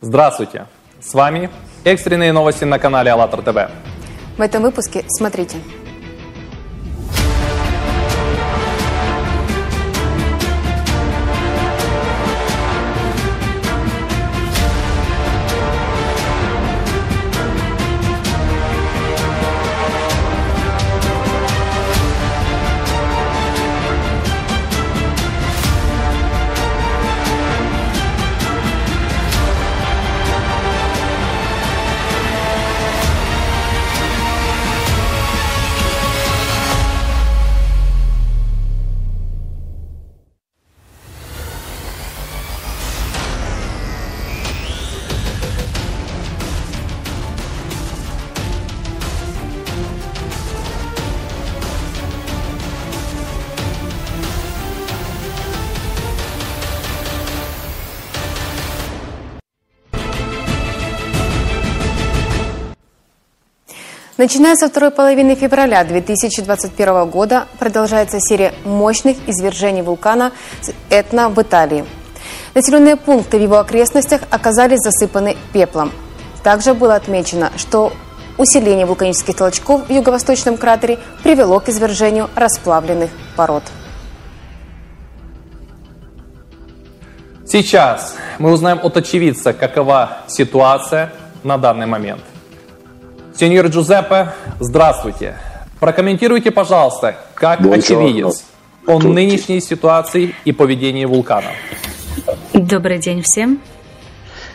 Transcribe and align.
Здравствуйте! 0.00 0.66
С 1.00 1.12
вами 1.12 1.50
экстренные 1.82 2.32
новости 2.32 2.62
на 2.62 2.78
канале 2.78 3.10
АЛЛАТРА 3.10 3.42
ТВ. 3.42 3.70
В 4.38 4.40
этом 4.40 4.62
выпуске 4.62 5.04
смотрите. 5.08 5.56
Начиная 64.18 64.56
со 64.56 64.68
второй 64.68 64.90
половины 64.90 65.36
февраля 65.36 65.84
2021 65.84 67.08
года 67.08 67.46
продолжается 67.60 68.18
серия 68.18 68.52
мощных 68.64 69.16
извержений 69.28 69.82
вулкана 69.82 70.32
Этна 70.90 71.28
в 71.28 71.40
Италии. 71.40 71.84
Населенные 72.52 72.96
пункты 72.96 73.38
в 73.38 73.42
его 73.42 73.58
окрестностях 73.58 74.22
оказались 74.28 74.80
засыпаны 74.80 75.36
пеплом. 75.52 75.92
Также 76.42 76.74
было 76.74 76.96
отмечено, 76.96 77.52
что 77.56 77.92
усиление 78.38 78.86
вулканических 78.86 79.36
толчков 79.36 79.86
в 79.86 79.92
юго-восточном 79.92 80.56
кратере 80.56 80.98
привело 81.22 81.60
к 81.60 81.68
извержению 81.68 82.28
расплавленных 82.34 83.10
пород. 83.36 83.62
Сейчас 87.46 88.16
мы 88.40 88.50
узнаем 88.50 88.80
от 88.82 88.96
очевидца, 88.96 89.52
какова 89.52 90.22
ситуация 90.26 91.12
на 91.44 91.56
данный 91.56 91.86
момент– 91.86 92.22
Сеньор 93.38 93.66
Джузеппе, 93.66 94.32
здравствуйте. 94.58 95.36
Прокомментируйте, 95.78 96.50
пожалуйста, 96.50 97.14
как 97.34 97.60
очевидец 97.60 98.44
о 98.84 98.98
нынешней 98.98 99.60
ситуации 99.60 100.34
и 100.44 100.50
поведении 100.50 101.04
вулкана. 101.04 101.52
Добрый 102.52 102.98
день 102.98 103.22
всем. 103.22 103.60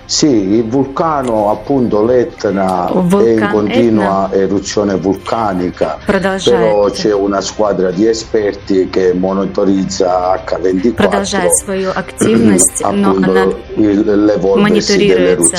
Sì, 0.06 0.28
il 0.28 0.66
vulcano 0.66 1.50
appunto 1.50 2.06
l'Etna 2.06 2.90
è 2.90 2.92
in 2.92 3.50
continua 3.50 4.28
Etna 4.30 4.38
eruzione 4.38 4.96
vulcanica, 4.96 6.00
però 6.06 6.90
c'è 6.90 7.14
una 7.14 7.40
squadra 7.40 7.90
di 7.90 8.06
esperti 8.06 8.90
che 8.90 9.14
monitorizza 9.14 10.44
H24 10.46 10.96
продолжает 10.96 11.54
свою 11.56 11.92
активность, 11.96 12.82
но 12.82 13.12
она 13.12 13.48
мониторируется 13.78 15.56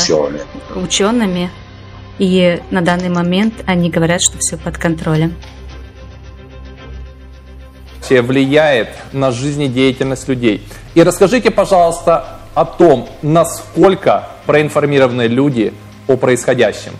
учеными 0.77 1.49
и 2.19 2.61
на 2.71 2.81
данный 2.81 3.09
момент 3.09 3.55
они 3.67 3.91
говорят, 3.91 4.23
что 4.23 4.39
все 4.39 4.57
под 4.57 4.79
контролем. 4.79 5.35
влияет 8.23 8.91
на 9.13 9.31
жизнедеятельность 9.31 10.29
людей. 10.29 10.63
И 10.95 11.03
расскажите, 11.03 11.51
пожалуйста, 11.51 12.39
о 12.55 12.65
том, 12.65 13.09
насколько 13.23 14.29
проинформированы 14.47 15.27
люди 15.27 15.73
о 16.07 16.17
происходящем. 16.17 16.93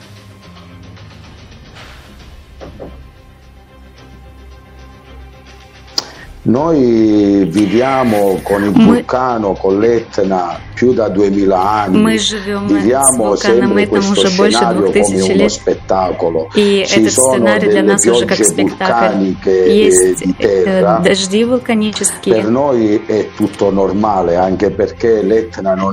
Noi 6.47 7.47
viviamo 7.47 8.39
con 8.43 8.65
il 8.65 8.71
vulcano, 8.71 9.55
con 9.55 9.81
l'Etna 9.81 10.59
più 10.75 10.93
da 10.93 11.09
2000 11.09 11.53
anni. 11.53 11.97
Мы 11.99 12.19
живем 12.19 12.69
с 12.69 13.17
вулканом 13.17 13.77
Этном 13.77 14.11
уже 14.11 14.29
больше 14.37 14.65
двух 14.75 14.93
тысяч 14.93 15.29
лет. 15.29 15.53
И 16.57 16.87
этот 16.91 17.13
сценарий 17.13 17.71
для 17.71 17.83
нас 17.83 18.07
уже 18.07 18.27
как 18.27 18.45
спектакль. 18.45 19.35
Есть 19.47 20.25
э, 20.39 20.99
дожди 21.03 21.45
вулканические. 21.45 22.43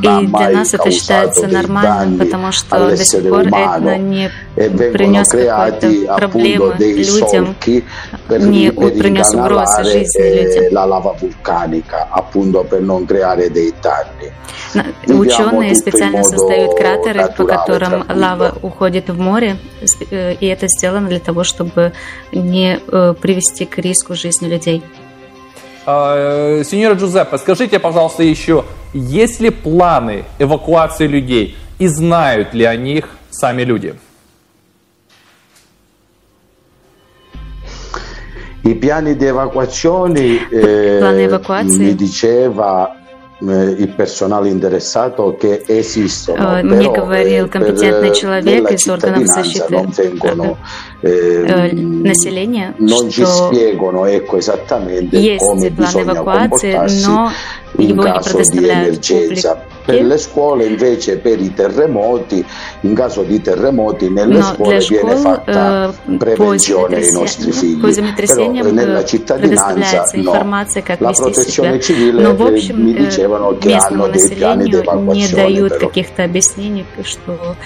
Mai 0.01 0.25
для 0.27 0.49
нас 0.49 0.73
это 0.73 0.91
считается 0.91 1.47
нормальным, 1.47 2.19
потому 2.19 2.51
что 2.51 2.89
до 2.89 2.97
сих 2.97 3.29
пор 3.29 3.47
Этна 3.47 3.97
не 3.97 4.29
принес 4.55 5.29
какой-то 5.29 6.15
проблемы 6.17 6.75
людям, 6.79 7.55
не 8.29 8.71
принес 8.71 9.33
угрозы 9.33 9.83
жизни 9.83 10.21
людям. 10.45 10.63
Ученые 15.07 15.75
специально 15.75 16.23
создают 16.23 16.77
кратеры, 16.77 17.27
по 17.35 17.45
которым 17.45 18.05
лава 18.09 18.55
уходит 18.61 19.09
в 19.09 19.19
море, 19.19 19.57
э, 20.11 20.33
и 20.35 20.45
это 20.45 20.67
сделано 20.67 21.07
для 21.07 21.19
того, 21.19 21.43
чтобы 21.43 21.93
не 22.31 22.79
э, 22.79 23.13
привести 23.19 23.65
к 23.65 23.77
риску 23.77 24.15
жизни 24.15 24.47
людей. 24.47 24.83
А, 25.85 26.61
сеньора 26.63 26.93
Джузеппе, 26.95 27.37
скажите, 27.37 27.79
пожалуйста, 27.79 28.23
еще, 28.23 28.65
есть 28.93 29.39
ли 29.39 29.49
планы 29.49 30.25
эвакуации 30.39 31.07
людей 31.07 31.57
и 31.79 31.87
знают 31.87 32.53
ли 32.53 32.65
о 32.65 32.75
них 32.75 33.09
сами 33.31 33.63
люди? 33.63 33.95
I 38.63 38.75
piani 38.75 39.15
di 39.15 39.25
evacuazione, 39.25 40.47
eh, 40.49 41.33
mi 41.63 41.95
diceva 41.95 43.00
il 43.41 43.93
personale 43.95 44.49
interessato 44.49 45.35
che 45.35 45.63
esistono, 45.67 46.61
Мне 46.61 46.91
говорил 46.91 47.49
компетентный 47.49 48.13
человек 48.13 48.71
из 48.71 48.87
органов 48.87 49.25
защиты 49.25 49.75
vengono, 51.00 51.62
eh, 51.64 51.72
населения, 51.72 52.74
non 52.78 53.08
ci 53.10 53.24
spiegano 53.24 54.06
ecco, 54.06 54.36
esattamente 54.36 55.36
come 55.36 55.70
bisogna 55.70 56.14
comportarsi 56.14 57.10
in 57.78 57.96
caso 57.96 58.40
di 58.50 58.68
emergenza. 58.68 59.74
Per 59.86 60.02
le 60.02 60.18
scuole 60.18 60.64
invece 60.64 61.18
per 61.18 61.40
i 61.40 61.54
terremoti, 61.54 62.44
in 62.80 62.92
caso 62.92 63.22
di 63.22 63.40
terremoti 63.40 64.10
nelle 64.10 64.38
Но 64.38 64.54
scuole 64.54 64.80
школ, 64.80 64.98
viene 64.98 65.20
fatta 65.20 65.94
prevenzione 66.18 66.96
ai 66.96 67.12
nostri 67.12 67.52
figli. 67.52 67.78
Però 67.78 68.50
nella 68.72 69.04
cittadinanza 69.04 70.08
no. 70.14 70.32
La 70.98 71.12
protezione 71.12 71.78
civile 71.78 72.20
Но, 72.20 72.34
в 72.34 72.42
общем, 72.42 72.82
mi 72.82 72.94
dicevano 72.94 73.56
che 73.58 73.74
hanno 73.74 74.08
dei 74.08 74.28
piani 74.28 74.64
di 74.64 74.82
не 75.12 75.28
дают 75.28 75.72
però. 75.74 75.86
каких-то 75.86 76.24
объяснений, 76.24 76.84
что 77.04 77.56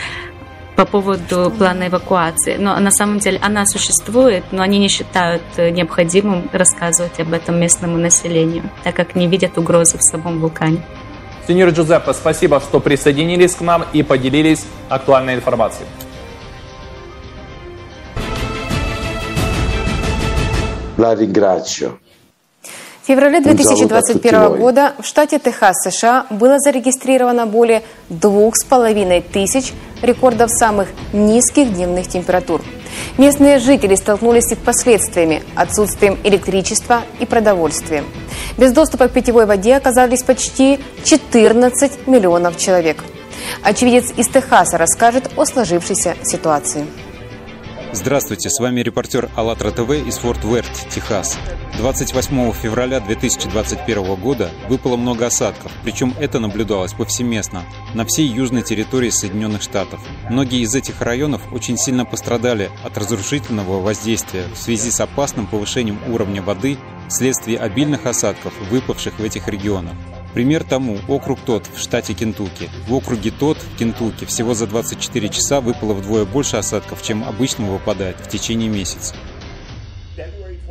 По 0.75 0.85
поводу 0.85 1.51
плана 1.57 1.87
эвакуации. 1.87 2.57
Но 2.57 2.77
на 2.79 2.91
самом 2.91 3.19
деле 3.19 3.39
она 3.41 3.65
существует, 3.65 4.43
но 4.51 4.61
они 4.61 4.77
не 4.77 4.87
считают 4.89 5.43
необходимым 5.57 6.49
рассказывать 6.51 7.19
об 7.19 7.33
этом 7.33 7.59
местному 7.59 7.97
населению, 7.97 8.69
так 8.83 8.95
как 8.95 9.15
не 9.15 9.27
видят 9.27 9.57
угрозы 9.57 9.97
в 9.97 10.01
самом 10.01 10.39
вулкане. 10.39 10.85
Сеньор 11.47 11.69
Джузеппе, 11.69 12.13
спасибо, 12.13 12.59
что 12.59 12.79
присоединились 12.79 13.55
к 13.55 13.61
нам 13.61 13.85
и 13.93 14.03
поделились 14.03 14.65
актуальной 14.89 15.35
информацией. 15.35 15.87
La 20.97 21.13
ringrazio. 21.13 21.99
В 23.05 23.07
феврале 23.07 23.39
2021 23.39 24.57
года 24.57 24.95
в 24.97 25.05
штате 25.05 25.37
Техас, 25.37 25.75
США, 25.83 26.25
было 26.31 26.57
зарегистрировано 26.57 27.45
более 27.45 27.83
двух 28.09 28.55
с 28.57 28.63
половиной 28.63 29.21
тысяч 29.21 29.73
рекордов 30.01 30.49
самых 30.49 30.87
низких 31.13 31.71
дневных 31.71 32.07
температур. 32.07 32.63
Местные 33.19 33.59
жители 33.59 33.93
столкнулись 33.93 34.45
с 34.45 34.53
их 34.53 34.57
последствиями– 34.57 35.43
отсутствием 35.55 36.17
электричества 36.23 37.03
и 37.19 37.27
продовольствия. 37.27 38.03
Без 38.57 38.71
доступа 38.71 39.07
к 39.07 39.11
питьевой 39.11 39.45
воде 39.45 39.75
оказались 39.75 40.23
почти 40.23 40.79
14 41.03 42.07
миллионов 42.07 42.57
человек. 42.57 43.03
Очевидец 43.61 44.13
из 44.17 44.27
Техаса 44.29 44.79
расскажет 44.79 45.29
о 45.37 45.45
сложившейся 45.45 46.15
ситуации. 46.23 46.87
Здравствуйте, 47.91 48.49
с 48.49 48.59
вами 48.59 48.81
репортер 48.81 49.29
АЛЛАТРА 49.35 49.69
ТВ 49.69 49.91
из 49.91 50.17
Форт 50.17 50.43
Уэрт, 50.43 50.89
Техас. 50.89 51.37
28 51.77 52.53
февраля 52.53 53.01
2021 53.01 54.15
года 54.15 54.49
выпало 54.69 54.95
много 54.95 55.25
осадков, 55.25 55.73
причем 55.83 56.13
это 56.19 56.39
наблюдалось 56.39 56.93
повсеместно 56.93 57.63
на 57.93 58.05
всей 58.05 58.27
южной 58.27 58.61
территории 58.61 59.09
Соединенных 59.09 59.61
Штатов. 59.61 59.99
Многие 60.29 60.61
из 60.61 60.73
этих 60.73 61.01
районов 61.01 61.41
очень 61.51 61.77
сильно 61.77 62.05
пострадали 62.05 62.69
от 62.83 62.97
разрушительного 62.97 63.81
воздействия 63.81 64.45
в 64.53 64.57
связи 64.57 64.89
с 64.89 65.01
опасным 65.01 65.47
повышением 65.47 65.99
уровня 66.07 66.41
воды 66.41 66.77
вследствие 67.09 67.59
обильных 67.59 68.05
осадков, 68.05 68.53
выпавших 68.71 69.19
в 69.19 69.23
этих 69.23 69.47
регионах. 69.49 69.93
Пример 70.33 70.63
тому 70.63 70.97
округ 71.07 71.39
Тот 71.45 71.65
в 71.73 71.79
штате 71.79 72.13
Кентукки. 72.13 72.69
В 72.87 72.93
округе 72.93 73.31
Тот 73.31 73.57
в 73.57 73.77
Кентукки 73.77 74.25
всего 74.25 74.53
за 74.53 74.67
24 74.67 75.29
часа 75.29 75.61
выпало 75.61 75.93
вдвое 75.93 76.25
больше 76.25 76.57
осадков, 76.57 77.01
чем 77.03 77.23
обычно 77.23 77.67
выпадает 77.67 78.17
в 78.19 78.29
течение 78.29 78.69
месяца. 78.69 79.15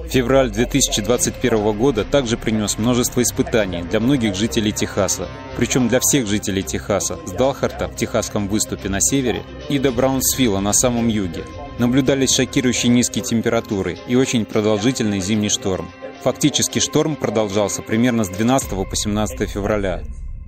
Февраль 0.09 0.51
2021 0.51 1.73
года 1.77 2.05
также 2.05 2.37
принес 2.37 2.79
множество 2.79 3.23
испытаний 3.23 3.83
для 3.83 4.01
многих 4.01 4.35
жителей 4.35 4.73
Техаса, 4.73 5.29
причем 5.57 5.89
для 5.89 6.01
всех 6.01 6.27
жителей 6.27 6.63
Техаса, 6.63 7.19
с 7.27 7.33
Далхарта 7.33 7.89
в 7.89 7.97
техасском 7.97 8.49
выступе 8.49 8.89
на 8.89 9.01
севере 9.01 9.43
и 9.69 9.79
до 9.79 9.91
Браунсвилла 9.91 10.61
на 10.61 10.73
самом 10.73 11.09
юге. 11.09 11.45
Наблюдались 11.79 12.35
шокирующие 12.35 12.93
низкие 12.93 13.25
температуры 13.25 13.99
и 14.07 14.15
очень 14.15 14.45
продолжительный 14.45 15.21
зимний 15.21 15.49
шторм. 15.49 15.91
Фактически 16.23 16.79
шторм 16.79 17.17
продолжался 17.17 17.83
примерно 17.83 18.25
с 18.25 18.29
12 18.29 18.71
по 18.71 18.97
17 18.97 19.51
февраля. 19.51 20.03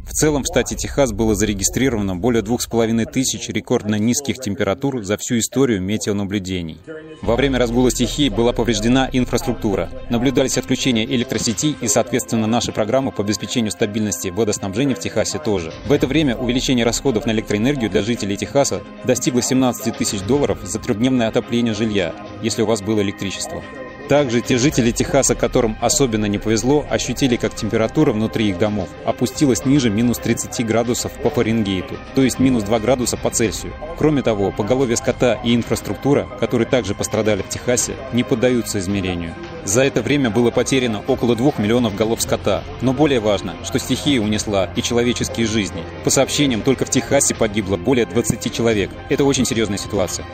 В 0.07 0.13
целом 0.13 0.45
в 0.45 0.47
штате 0.47 0.77
Техас 0.77 1.13
было 1.13 1.35
зарегистрировано 1.35 2.15
более 2.15 2.41
двух 2.41 2.63
с 2.63 2.69
половиной 2.69 3.07
тысяч 3.07 3.49
рекордно 3.49 3.97
низких 3.97 4.37
температур 4.37 5.03
за 5.03 5.17
всю 5.17 5.39
историю 5.39 5.83
метеонаблюдений. 5.83 6.79
Во 7.23 7.35
время 7.35 7.59
разгула 7.59 7.91
стихии 7.91 8.29
была 8.29 8.53
повреждена 8.53 9.11
инфраструктура. 9.13 9.91
Наблюдались 10.09 10.59
отключения 10.59 11.05
электросети 11.05 11.75
и, 11.81 11.89
соответственно, 11.89 12.47
наши 12.47 12.71
программы 12.71 13.11
по 13.11 13.25
обеспечению 13.25 13.73
стабильности 13.73 14.29
водоснабжения 14.29 14.95
в 14.95 15.01
Техасе 15.01 15.41
тоже. 15.41 15.73
В 15.87 15.93
это 15.93 16.07
время 16.07 16.37
увеличение 16.37 16.85
расходов 16.85 17.27
на 17.27 17.33
электроэнергию 17.33 17.91
для 17.91 18.03
жителей 18.03 18.37
Техаса 18.37 18.83
достигло 19.05 19.43
17 19.43 19.97
тысяч 19.97 20.21
долларов 20.21 20.61
за 20.63 20.79
трехдневное 20.79 21.27
отопление 21.27 21.75
жилья, 21.75 22.15
если 22.43 22.63
у 22.63 22.67
вас 22.67 22.81
было 22.81 23.03
электричество. 23.03 23.61
Также 24.09 24.41
те 24.41 24.57
жители 24.57 24.93
Техаса, 24.93 25.35
которым 25.35 25.77
особенно 25.81 26.27
не 26.27 26.39
повезло, 26.39 26.87
ощутили, 26.89 27.37
как 27.37 27.55
температура 27.55 28.13
внутри 28.13 28.49
их 28.49 28.59
домов 28.59 28.89
опустилась 29.05 29.65
ниже 29.65 29.91
минус 29.91 30.19
30 30.19 30.65
градусов 30.65 31.11
по 31.23 31.31
Фаренгейту, 31.31 31.97
то 32.15 32.23
есть 32.23 32.39
минус 32.39 32.63
2 32.63 32.79
градуса 32.79 33.17
по 33.17 33.31
Цельсию. 33.31 33.73
Кроме 33.99 34.23
того, 34.23 34.53
поголовье 34.53 34.97
скота 34.97 35.41
и 35.43 35.55
инфраструктура, 35.55 36.29
которые 36.39 36.69
также 36.69 36.95
пострадали 36.95 37.43
в 37.43 37.49
Техасе, 37.49 37.95
не 38.13 38.23
поддаются 38.23 38.79
измерению. 38.79 39.35
За 39.65 39.83
это 39.83 40.03
время 40.03 40.31
было 40.31 40.53
потеряно 40.53 41.03
около 41.09 41.35
2 41.35 41.55
миллионов 41.59 41.97
голов 41.97 42.23
скота. 42.23 42.63
Но 42.83 42.93
более 42.93 43.19
важно, 43.19 43.55
что 43.65 43.81
стихия 43.81 44.21
унесла 44.21 44.71
и 44.77 44.83
человеческие 44.83 45.47
жизни. 45.47 45.83
По 46.05 46.11
сообщениям, 46.11 46.63
только 46.63 46.85
в 46.85 46.91
Техасе 46.91 47.35
погибло 47.35 47.77
более 47.77 48.07
20 48.07 48.53
человек. 48.55 48.91
Это 49.09 49.25
очень 49.25 49.45
серьезная 49.45 49.79
ситуация. 49.79 50.25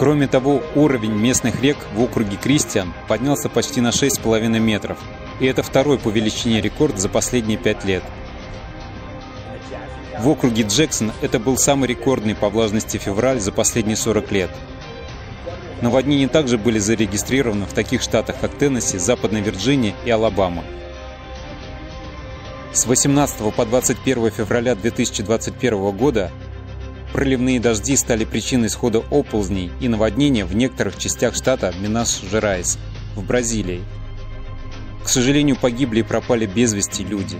Кроме 0.00 0.28
того, 0.28 0.62
уровень 0.76 1.12
местных 1.12 1.60
рек 1.60 1.76
в 1.94 2.00
округе 2.00 2.38
Кристиан 2.38 2.94
поднялся 3.06 3.50
почти 3.50 3.82
на 3.82 3.88
6,5 3.88 4.48
метров, 4.58 4.96
и 5.40 5.44
это 5.44 5.62
второй 5.62 5.98
по 5.98 6.08
величине 6.08 6.62
рекорд 6.62 6.98
за 6.98 7.10
последние 7.10 7.58
пять 7.58 7.84
лет. 7.84 8.02
В 10.18 10.26
округе 10.30 10.62
Джексон 10.62 11.12
это 11.20 11.38
был 11.38 11.58
самый 11.58 11.86
рекордный 11.86 12.34
по 12.34 12.48
влажности 12.48 12.96
февраль 12.96 13.40
за 13.40 13.52
последние 13.52 13.96
40 13.96 14.32
лет. 14.32 14.50
Наводнения 15.82 16.28
также 16.28 16.56
были 16.56 16.78
зарегистрированы 16.78 17.66
в 17.66 17.74
таких 17.74 18.00
штатах, 18.00 18.36
как 18.40 18.54
Теннесси, 18.54 18.96
Западная 18.96 19.42
Вирджиния 19.42 19.92
и 20.06 20.10
Алабама. 20.10 20.64
С 22.72 22.86
18 22.86 23.54
по 23.54 23.66
21 23.66 24.30
февраля 24.30 24.74
2021 24.76 25.90
года 25.90 26.32
Проливные 27.12 27.58
дожди 27.58 27.96
стали 27.96 28.24
причиной 28.24 28.68
схода 28.68 29.02
оползней 29.10 29.72
и 29.80 29.88
наводнения 29.88 30.44
в 30.44 30.54
некоторых 30.54 30.96
частях 30.96 31.34
штата 31.34 31.74
Минас-Жерайс 31.80 32.78
в 33.16 33.24
Бразилии. 33.24 33.82
К 35.02 35.08
сожалению, 35.08 35.56
погибли 35.56 36.00
и 36.00 36.04
пропали 36.04 36.46
без 36.46 36.72
вести 36.72 37.04
люди. 37.04 37.36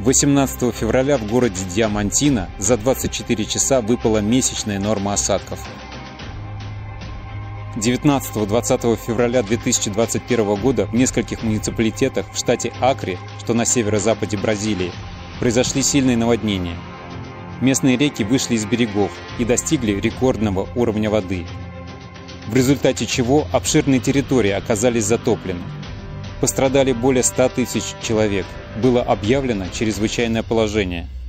Восемнадцатого 0.00 0.72
февраля 0.72 1.18
в 1.18 1.26
городе 1.26 1.62
Диамантино 1.74 2.48
за 2.58 2.78
24 2.78 3.44
часа 3.44 3.80
выпала 3.80 4.18
месячная 4.18 4.80
норма 4.80 5.12
осадков– 5.12 5.60
19-20 7.80 8.98
февраля 9.06 9.42
2021 9.42 10.54
года 10.56 10.86
в 10.86 10.94
нескольких 10.94 11.42
муниципалитетах 11.42 12.26
в 12.32 12.36
штате 12.36 12.72
Акре, 12.80 13.18
что 13.40 13.54
на 13.54 13.64
северо-западе 13.64 14.36
Бразилии, 14.36 14.92
произошли 15.40 15.82
сильные 15.82 16.16
наводнения. 16.16 16.76
Местные 17.60 17.96
реки 17.96 18.22
вышли 18.22 18.54
из 18.54 18.66
берегов 18.66 19.10
и 19.38 19.44
достигли 19.44 19.92
рекордного 19.92 20.68
уровня 20.74 21.10
воды, 21.10 21.46
в 22.46 22.54
результате 22.54 23.06
чего 23.06 23.46
обширные 23.52 24.00
территории 24.00 24.50
оказались 24.50 25.04
затоплены. 25.04 25.60
Пострадали 26.40 26.92
более 26.92 27.22
100 27.22 27.48
тысяч 27.50 27.84
человек. 28.02 28.46
Было 28.82 29.02
объявлено 29.02 29.66
чрезвычайное 29.72 30.42
положение– 30.42 31.08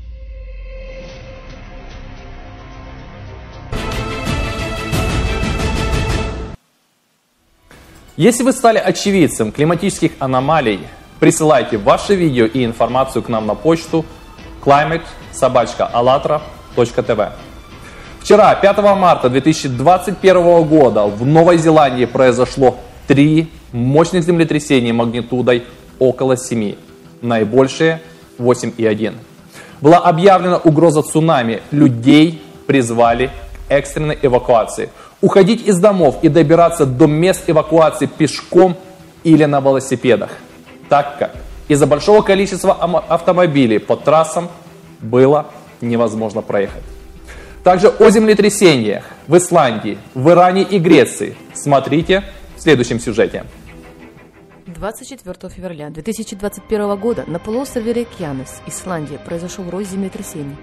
Если 8.22 8.44
вы 8.44 8.54
стали 8.54 8.78
очевидцем 8.78 9.52
климатических 9.52 10.12
аномалий, 10.20 10.82
присылайте 11.20 11.80
ваши 11.80 12.14
видео 12.14 12.46
и 12.46 12.64
информацию 12.64 13.24
к 13.24 13.30
нам 13.30 13.48
на 13.48 13.56
почту 13.56 14.06
climate 14.64 15.02
Вчера, 18.20 18.54
5 18.54 18.78
марта 18.96 19.28
2021 19.28 20.64
года, 20.66 21.06
в 21.08 21.26
Новой 21.26 21.58
Зеландии 21.58 22.06
произошло 22.06 22.76
три 23.08 23.50
мощных 23.72 24.24
землетрясения 24.24 24.94
магнитудой 24.94 25.64
около 25.98 26.38
7, 26.38 26.76
наибольшие 27.24 28.04
8,1. 28.38 29.16
Была 29.82 29.98
объявлена 29.98 30.58
угроза 30.58 31.02
цунами, 31.02 31.64
людей 31.72 32.44
призвали 32.68 33.32
к 33.68 33.72
экстренной 33.72 34.20
эвакуации– 34.22 34.92
уходить 35.22 35.66
из 35.66 35.80
домов 35.80 36.18
и 36.22 36.30
добираться 36.30 36.86
до 36.86 37.08
мест 37.08 37.44
эвакуации 37.48 38.08
пешком 38.08 38.76
или 39.24 39.46
на 39.46 39.62
велосипедах, 39.62 40.32
так 40.90 41.18
как 41.20 41.36
из-за 41.68 41.88
большого 41.88 42.22
количества 42.22 42.74
автомобилей 42.74 43.80
по 43.80 43.96
трассам 43.96 44.50
было 45.00 45.48
невозможно 45.80 46.42
проехать. 46.42 46.84
Также 47.64 47.90
о 47.90 48.10
землетрясениях 48.10 49.04
в 49.28 49.38
Исландии, 49.38 50.00
в 50.16 50.30
Иране 50.30 50.64
и 50.64 50.80
Греции 50.80 51.36
смотрите 51.54 52.24
в 52.58 52.62
следующем 52.62 53.00
сюжете. 53.00 53.46
24 54.66 55.54
февраля 55.54 55.90
2021 55.90 56.96
года 56.98 57.24
на 57.28 57.38
полуострове 57.38 57.94
Рейкьянес, 57.94 58.62
Исландия, 58.66 59.20
произошел 59.20 59.70
рой 59.70 59.84
землетрясений. 59.84 60.58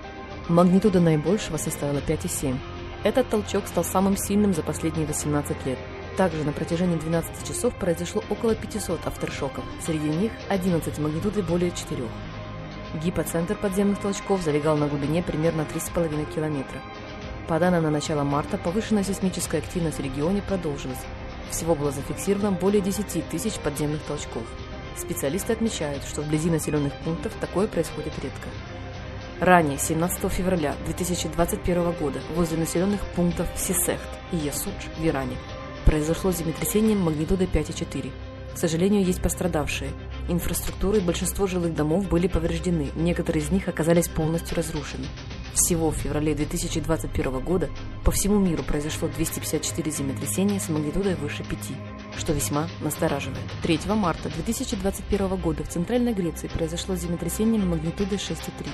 Магнитуда 0.48 0.98
наибольшего 0.98 1.56
составила 1.56 1.98
5,7. 1.98 2.56
Этот 3.04 3.28
толчок 3.28 3.66
стал 3.68 3.84
самым 3.84 4.16
сильным 4.16 4.52
за 4.52 4.62
последние 4.62 5.06
18 5.06 5.66
лет. 5.66 5.78
Также 6.16 6.42
на 6.42 6.52
протяжении 6.52 6.96
12 6.96 7.46
часов 7.46 7.74
произошло 7.74 8.24
около 8.28 8.56
500 8.56 9.06
авторшоков, 9.06 9.64
среди 9.80 10.08
них 10.08 10.32
11 10.48 10.98
магнитуды 10.98 11.42
более 11.42 11.70
4. 11.70 12.02
Гипоцентр 13.04 13.54
подземных 13.54 14.00
толчков 14.00 14.42
залегал 14.42 14.76
на 14.76 14.88
глубине 14.88 15.22
примерно 15.22 15.62
3,5 15.62 16.34
километра. 16.34 16.80
По 17.46 17.60
данным 17.60 17.84
на 17.84 17.90
начало 17.90 18.24
марта, 18.24 18.58
повышенная 18.58 19.04
сейсмическая 19.04 19.60
активность 19.60 19.98
в 19.98 20.02
регионе 20.02 20.42
продолжилась. 20.42 20.98
Всего 21.50 21.74
было 21.74 21.92
зафиксировано 21.92 22.50
более 22.50 22.82
10 22.82 23.28
тысяч 23.28 23.54
подземных 23.54 24.02
толчков. 24.02 24.42
Специалисты 24.96 25.52
отмечают, 25.52 26.02
что 26.02 26.22
вблизи 26.22 26.50
населенных 26.50 26.92
пунктов 27.04 27.32
такое 27.40 27.68
происходит 27.68 28.12
редко. 28.22 28.48
Ранее, 29.40 29.78
17 29.78 30.32
февраля 30.32 30.74
2021 30.86 31.92
года, 31.92 32.18
возле 32.34 32.58
населенных 32.58 33.00
пунктов 33.14 33.46
Сисехт 33.56 34.08
и 34.32 34.36
Ясудж 34.36 34.88
в 34.98 35.06
Иране, 35.06 35.36
произошло 35.84 36.32
землетрясение 36.32 36.96
магнитудой 36.96 37.46
5,4. 37.46 38.10
К 38.52 38.58
сожалению, 38.58 39.04
есть 39.04 39.22
пострадавшие. 39.22 39.92
Инфраструктура 40.28 40.98
и 40.98 41.00
большинство 41.00 41.46
жилых 41.46 41.72
домов 41.72 42.08
были 42.08 42.26
повреждены, 42.26 42.90
некоторые 42.96 43.44
из 43.44 43.52
них 43.52 43.68
оказались 43.68 44.08
полностью 44.08 44.56
разрушены. 44.56 45.06
Всего 45.54 45.92
в 45.92 45.96
феврале 45.96 46.34
2021 46.34 47.38
года 47.38 47.70
по 48.04 48.10
всему 48.10 48.40
миру 48.40 48.64
произошло 48.64 49.06
254 49.06 49.92
землетрясения 49.92 50.58
с 50.58 50.68
магнитудой 50.68 51.14
выше 51.14 51.44
5, 51.44 51.58
что 52.18 52.32
весьма 52.32 52.66
настораживает. 52.80 53.38
3 53.62 53.78
марта 53.94 54.30
2021 54.30 55.36
года 55.36 55.62
в 55.62 55.68
Центральной 55.68 56.12
Греции 56.12 56.48
произошло 56.48 56.96
землетрясение 56.96 57.62
магнитудой 57.62 58.18
6,3. 58.18 58.68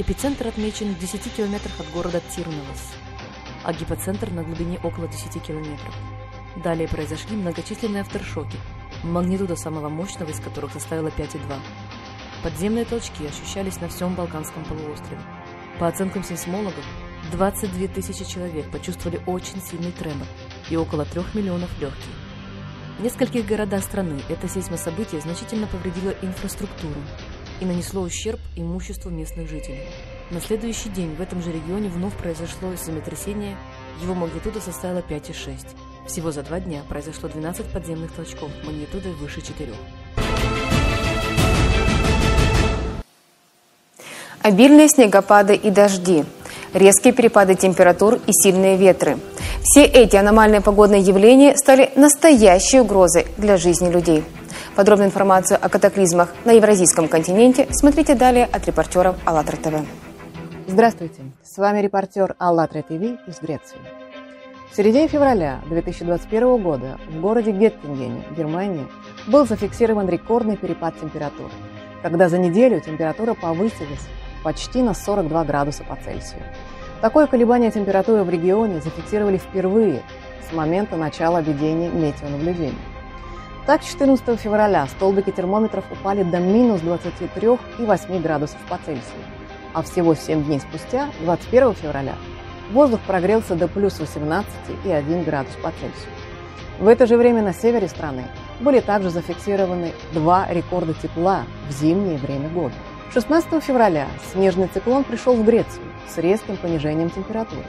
Эпицентр 0.00 0.46
отмечен 0.46 0.94
в 0.94 0.98
10 1.00 1.34
километрах 1.34 1.80
от 1.80 1.90
города 1.90 2.20
Тирновос, 2.30 2.94
а 3.64 3.72
гипоцентр 3.72 4.30
на 4.30 4.44
глубине 4.44 4.78
около 4.84 5.08
10 5.08 5.42
километров. 5.42 5.92
Далее 6.62 6.86
произошли 6.86 7.36
многочисленные 7.36 8.02
авторшоки, 8.02 8.56
магнитуда 9.02 9.56
самого 9.56 9.88
мощного 9.88 10.30
из 10.30 10.38
которых 10.38 10.72
составила 10.72 11.08
5,2. 11.08 11.40
Подземные 12.44 12.84
толчки 12.84 13.26
ощущались 13.26 13.80
на 13.80 13.88
всем 13.88 14.14
Балканском 14.14 14.64
полуострове. 14.66 15.20
По 15.80 15.88
оценкам 15.88 16.22
сейсмологов, 16.22 16.84
22 17.32 17.88
тысячи 17.88 18.24
человек 18.24 18.70
почувствовали 18.70 19.20
очень 19.26 19.60
сильный 19.60 19.90
тремор 19.90 20.28
и 20.70 20.76
около 20.76 21.06
3 21.06 21.22
миллионов 21.34 21.76
легких. 21.80 22.14
В 23.00 23.02
нескольких 23.02 23.46
городах 23.46 23.82
страны 23.82 24.20
это 24.28 24.48
сейсмособытие 24.48 25.20
значительно 25.20 25.66
повредило 25.66 26.14
инфраструктуру, 26.22 27.00
и 27.60 27.64
нанесло 27.64 28.02
ущерб 28.02 28.40
имуществу 28.56 29.10
местных 29.10 29.48
жителей. 29.48 29.88
На 30.30 30.40
следующий 30.40 30.88
день 30.90 31.14
в 31.14 31.20
этом 31.20 31.42
же 31.42 31.50
регионе 31.52 31.88
вновь 31.88 32.14
произошло 32.16 32.74
землетрясение, 32.74 33.56
его 34.02 34.14
магнитуда 34.14 34.60
составила 34.60 35.00
5,6. 35.00 35.76
Всего 36.06 36.32
за 36.32 36.42
два 36.42 36.60
дня 36.60 36.82
произошло 36.88 37.28
12 37.28 37.66
подземных 37.66 38.12
толчков 38.12 38.50
магнитудой 38.64 39.12
выше 39.12 39.40
4. 39.40 39.72
Обильные 44.42 44.88
снегопады 44.88 45.54
и 45.54 45.70
дожди, 45.70 46.24
резкие 46.72 47.12
перепады 47.12 47.54
температур 47.54 48.14
и 48.26 48.32
сильные 48.32 48.76
ветры. 48.76 49.18
Все 49.62 49.84
эти 49.84 50.16
аномальные 50.16 50.60
погодные 50.60 51.02
явления 51.02 51.56
стали 51.56 51.90
настоящей 51.96 52.80
угрозой 52.80 53.26
для 53.36 53.56
жизни 53.56 53.90
людей. 53.90 54.24
Подробную 54.78 55.08
информацию 55.08 55.58
о 55.60 55.68
катаклизмах 55.68 56.32
на 56.44 56.52
Евразийском 56.52 57.08
континенте 57.08 57.66
смотрите 57.72 58.14
далее 58.14 58.44
от 58.44 58.64
репортеров 58.64 59.16
АЛЛАТРА 59.24 59.56
ТВ. 59.56 59.74
Здравствуйте, 60.68 61.22
с 61.42 61.58
вами 61.58 61.80
репортер 61.80 62.36
АЛЛАТРА 62.38 62.82
ТВ 62.82 62.92
из 63.26 63.40
Греции. 63.40 63.78
В 64.70 64.76
середине 64.76 65.08
февраля 65.08 65.58
2021 65.68 66.62
года 66.62 66.96
в 67.08 67.20
городе 67.20 67.50
Геттингене, 67.50 68.22
Германия, 68.36 68.86
был 69.26 69.48
зафиксирован 69.48 70.08
рекордный 70.08 70.56
перепад 70.56 70.94
температуры, 71.00 71.50
когда 72.00 72.28
за 72.28 72.38
неделю 72.38 72.80
температура 72.80 73.34
повысилась 73.34 74.06
почти 74.44 74.82
на 74.82 74.94
42 74.94 75.42
градуса 75.42 75.82
по 75.82 75.96
Цельсию. 75.96 76.42
Такое 77.00 77.26
колебание 77.26 77.72
температуры 77.72 78.22
в 78.22 78.30
регионе 78.30 78.80
зафиксировали 78.80 79.38
впервые 79.38 80.04
с 80.48 80.52
момента 80.54 80.94
начала 80.94 81.40
введения 81.40 81.90
метеонаблюдений. 81.90 82.78
Так, 83.68 83.84
14 83.84 84.40
февраля 84.40 84.86
столбики 84.86 85.30
термометров 85.30 85.84
упали 85.92 86.22
до 86.22 86.38
минус 86.38 86.80
23,8 86.80 88.22
градусов 88.22 88.56
по 88.66 88.78
Цельсию, 88.78 89.22
а 89.74 89.82
всего 89.82 90.14
7 90.14 90.42
дней 90.42 90.60
спустя, 90.60 91.10
21 91.20 91.74
февраля, 91.74 92.14
воздух 92.72 93.00
прогрелся 93.06 93.56
до 93.56 93.68
плюс 93.68 94.00
18,1 94.00 95.22
градус 95.22 95.52
по 95.62 95.70
Цельсию. 95.72 96.12
В 96.78 96.88
это 96.88 97.06
же 97.06 97.18
время 97.18 97.42
на 97.42 97.52
севере 97.52 97.88
страны 97.88 98.24
были 98.60 98.80
также 98.80 99.10
зафиксированы 99.10 99.92
два 100.14 100.46
рекорда 100.48 100.94
тепла 100.94 101.42
в 101.68 101.72
зимнее 101.72 102.16
время 102.16 102.48
года. 102.48 102.74
16 103.12 103.62
февраля 103.62 104.06
снежный 104.32 104.68
циклон 104.68 105.04
пришел 105.04 105.34
в 105.34 105.44
Грецию 105.44 105.84
с 106.08 106.16
резким 106.16 106.56
понижением 106.56 107.10
температуры. 107.10 107.66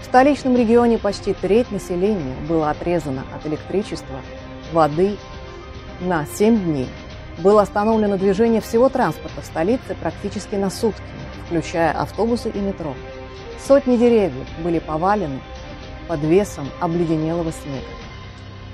В 0.00 0.04
столичном 0.04 0.56
регионе 0.56 0.98
почти 0.98 1.32
треть 1.32 1.70
населения 1.70 2.34
было 2.48 2.70
отрезано 2.70 3.22
от 3.32 3.46
электричества 3.46 4.18
воды 4.72 5.16
на 6.00 6.26
7 6.26 6.64
дней. 6.64 6.88
Было 7.38 7.62
остановлено 7.62 8.16
движение 8.16 8.60
всего 8.60 8.88
транспорта 8.88 9.40
в 9.40 9.44
столице 9.44 9.94
практически 10.00 10.56
на 10.56 10.70
сутки, 10.70 11.02
включая 11.46 11.92
автобусы 11.92 12.50
и 12.50 12.58
метро. 12.58 12.94
Сотни 13.64 13.96
деревьев 13.96 14.46
были 14.62 14.78
повалены 14.78 15.40
под 16.08 16.20
весом 16.20 16.68
обледенелого 16.80 17.52
снега. 17.52 17.86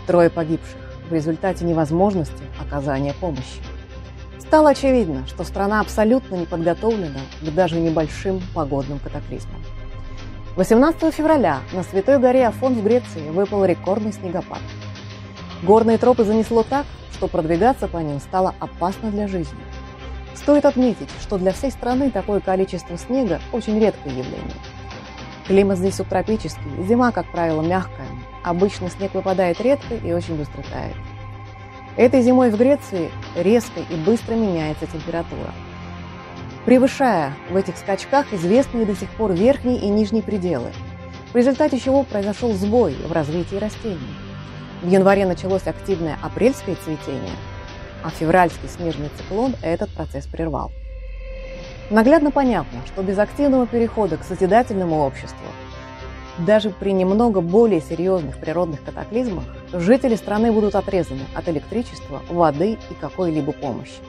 Трое 0.06 0.30
погибших 0.30 0.76
в 1.08 1.12
результате 1.12 1.64
невозможности 1.64 2.42
оказания 2.60 3.14
помощи. 3.20 3.60
Стало 4.38 4.70
очевидно, 4.70 5.26
что 5.26 5.44
страна 5.44 5.80
абсолютно 5.80 6.36
не 6.36 6.46
подготовлена 6.46 7.20
к 7.42 7.54
даже 7.54 7.80
небольшим 7.80 8.40
погодным 8.54 8.98
катаклизмам. 8.98 9.60
18 10.56 11.12
февраля 11.12 11.58
на 11.72 11.82
Святой 11.82 12.18
горе 12.18 12.46
Афон 12.46 12.74
в 12.74 12.84
Греции 12.84 13.30
выпал 13.30 13.64
рекордный 13.64 14.12
снегопад– 14.12 14.60
Горные 15.64 15.97
тропы 15.97 16.25
занесло 16.25 16.62
так, 16.62 16.85
что 17.14 17.26
продвигаться 17.26 17.88
по 17.88 17.97
ним 17.97 18.21
стало 18.21 18.54
опасно 18.61 19.11
для 19.11 19.26
жизни. 19.26 19.59
Стоит 20.35 20.66
отметить, 20.66 21.09
что 21.23 21.38
для 21.38 21.52
всей 21.52 21.71
страны 21.71 22.11
такое 22.11 22.40
количество 22.40 22.99
снега– 22.99 23.40
очень 23.52 23.80
редкое 23.80 24.11
явление. 24.11 24.56
Климат 25.47 25.78
здесь 25.78 25.94
субтропический, 25.94 26.85
зима, 26.87 27.12
как 27.12 27.30
правило, 27.33 27.62
мягкая. 27.62 28.09
Обычно 28.42 28.90
снег 28.90 29.14
выпадает 29.14 29.59
редко 29.62 29.94
и 29.94 30.12
очень 30.12 30.37
быстро 30.37 30.62
тает. 30.71 30.97
Этой 31.97 32.21
зимой 32.21 32.50
в 32.50 32.59
Греции 32.59 33.11
резко 33.35 33.80
и 33.80 33.94
быстро 33.94 34.35
меняется 34.35 34.87
температура, 34.87 35.54
превышая 36.66 37.33
в 37.50 37.56
этих 37.56 37.78
скачках 37.78 38.33
известные 38.35 38.85
до 38.85 38.94
сих 38.94 39.09
пор 39.11 39.33
верхние 39.33 39.78
и 39.78 39.88
нижние 39.88 40.23
пределы, 40.23 40.73
в 41.33 41.37
результате 41.37 41.78
чего 41.78 42.02
произошел 42.02 42.52
сбой 42.52 42.97
в 43.06 43.12
развитии 43.12 43.56
растений. 43.56 44.24
В 44.85 44.87
январе 44.87 45.25
началось 45.25 45.67
активное 45.67 46.19
апрельское 46.23 46.75
цветение, 46.75 47.33
а 48.03 48.11
февральский 48.11 48.69
снежный 48.69 49.09
циклон 49.17 49.55
этот 49.62 49.88
процесс 49.88 50.26
прервал. 50.26 50.73
Наглядно 51.88 52.31
понятно, 52.31 52.81
что 52.85 53.03
без 53.03 53.19
активного 53.19 53.67
перехода 53.67 54.19
к 54.19 54.25
созидательному 54.25 55.00
обществу, 55.00 55.47
даже 56.37 56.69
при 56.69 56.93
немного 56.93 57.41
более 57.41 57.81
серьезных 57.81 58.37
природных 58.37 58.85
катаклизмах, 58.85 59.45
жители 59.73 60.17
страны 60.17 60.53
будут 60.53 60.75
отрезаны 60.75 61.23
от 61.35 61.49
электричества, 61.49 62.21
воды 62.29 62.73
и 62.91 62.95
какой-либо 63.00 63.53
помощи. 63.53 64.03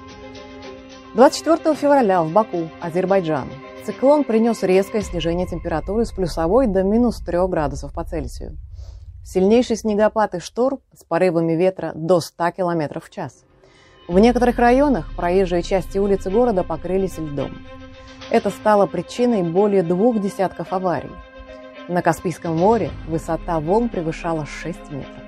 24 1.13 1.73
февраля 1.75 2.21
в 2.21 2.33
Баку, 2.33 2.69
Азербайджан, 2.81 3.47
циклон 3.85 4.25
принес 4.25 4.61
резкое 4.61 5.03
снижение 5.03 5.47
температуры 5.47 6.03
с 6.03 6.11
плюсовой 6.11 6.67
до 6.67 6.83
минус 6.83 7.21
3 7.25 7.47
градусов 7.47 7.93
по 7.93 8.03
Цельсию– 8.03 8.57
Сильнейший 9.25 9.75
снегопад 9.75 10.35
и 10.35 10.39
шторм 10.39 10.81
с 10.93 11.03
порывами 11.03 11.53
ветра 11.53 11.93
до 11.95 12.19
100 12.19 12.51
км 12.51 12.99
в 12.99 13.09
час. 13.09 13.43
В 14.07 14.19
некоторых 14.19 14.59
районах 14.59 15.15
проезжие 15.15 15.63
части 15.63 15.97
улицы 15.97 16.29
города 16.29 16.63
покрылись 16.63 17.17
льдом. 17.17 17.57
Это 18.29 18.51
стало 18.51 18.85
причиной 18.85 19.41
более 19.41 19.81
двух 19.81 20.21
десятков 20.21 20.71
аварий. 20.71 21.09
На 21.87 22.03
Каспийском 22.03 22.55
море 22.55 22.91
высота 23.07 23.59
волн 23.59 23.89
превышала 23.89 24.45
6 24.45 24.91
метров. 24.91 25.23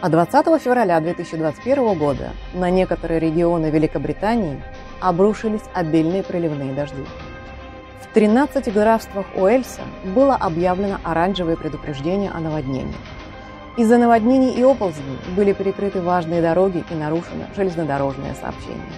А 0.00 0.08
20 0.08 0.62
февраля 0.62 1.00
2021 1.00 1.98
года 1.98 2.30
на 2.54 2.70
некоторые 2.70 3.18
регионы 3.18 3.70
Великобритании 3.70 4.62
обрушились 5.00 5.62
обильные 5.74 6.22
проливные 6.22 6.72
дожди. 6.72 7.04
В 8.12 8.14
13 8.14 8.70
графствах 8.74 9.24
Уэльса 9.34 9.80
было 10.04 10.34
объявлено 10.34 10.98
оранжевое 11.02 11.56
предупреждение 11.56 12.30
о 12.30 12.40
наводнении. 12.40 12.94
Из-за 13.78 13.96
наводнений 13.96 14.52
и 14.52 14.62
оползней 14.62 15.16
были 15.34 15.54
перекрыты 15.54 16.02
важные 16.02 16.42
дороги 16.42 16.84
и 16.90 16.94
нарушено 16.94 17.46
железнодорожное 17.56 18.34
сообщение, 18.34 18.92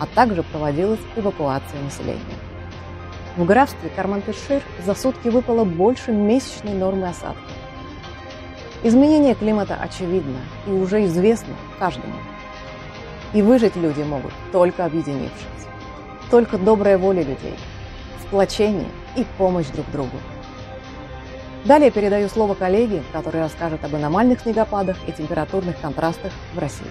а 0.00 0.06
также 0.06 0.42
проводилась 0.42 1.00
эвакуация 1.14 1.78
населения. 1.82 2.38
В 3.36 3.44
графстве 3.44 3.90
Кармантышир 3.94 4.62
за 4.82 4.94
сутки 4.94 5.28
выпало 5.28 5.64
больше 5.64 6.10
месячной 6.10 6.72
нормы 6.72 7.08
осадков. 7.08 7.52
Изменение 8.82 9.34
климата 9.34 9.76
очевидно 9.78 10.38
и 10.66 10.70
уже 10.70 11.04
известно 11.04 11.52
каждому. 11.78 12.14
И 13.34 13.42
выжить 13.42 13.76
люди 13.76 14.00
могут 14.00 14.32
только 14.52 14.86
объединившись. 14.86 15.68
Только 16.30 16.56
добрая 16.56 16.96
воля 16.96 17.22
людей– 17.24 17.58
сплочение 18.26 18.88
и 19.16 19.24
помощь 19.38 19.66
друг 19.66 19.90
другу. 19.92 20.16
Далее 21.64 21.90
передаю 21.90 22.28
слово 22.28 22.54
коллеге, 22.54 23.02
который 23.12 23.40
расскажет 23.40 23.84
об 23.84 23.94
аномальных 23.94 24.40
снегопадах 24.40 24.96
и 25.06 25.12
температурных 25.12 25.80
контрастах 25.80 26.32
в 26.54 26.58
России. 26.58 26.86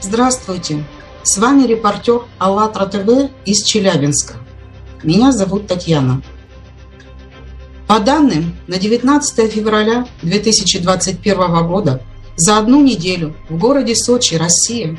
Здравствуйте! 0.00 0.84
С 1.22 1.36
вами 1.36 1.66
репортер 1.66 2.22
АЛЛАТРА 2.38 2.86
ТВ 2.86 3.30
из 3.44 3.62
Челябинска. 3.62 4.36
Меня 5.02 5.32
зовут 5.32 5.66
Татьяна. 5.66 6.22
По 7.86 7.98
данным 7.98 8.56
на 8.66 8.78
19 8.78 9.52
февраля 9.52 10.06
2021 10.22 11.66
года 11.66 12.00
за 12.38 12.56
одну 12.56 12.80
неделю 12.80 13.34
в 13.48 13.58
городе 13.58 13.96
Сочи, 13.96 14.36
Россия, 14.36 14.96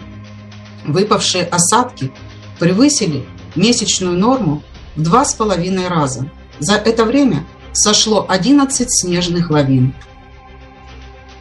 выпавшие 0.86 1.46
осадки 1.46 2.12
превысили 2.60 3.26
месячную 3.56 4.18
норму 4.18 4.62
в 4.98 5.02
два 5.02 5.24
с 5.24 5.34
половиной 5.34 5.88
раза. 5.88 6.30
За 6.60 6.76
это 6.76 7.06
время 7.06 7.46
сошло 7.72 8.26
11 8.28 8.88
снежных 8.90 9.50
лавин. 9.50 9.94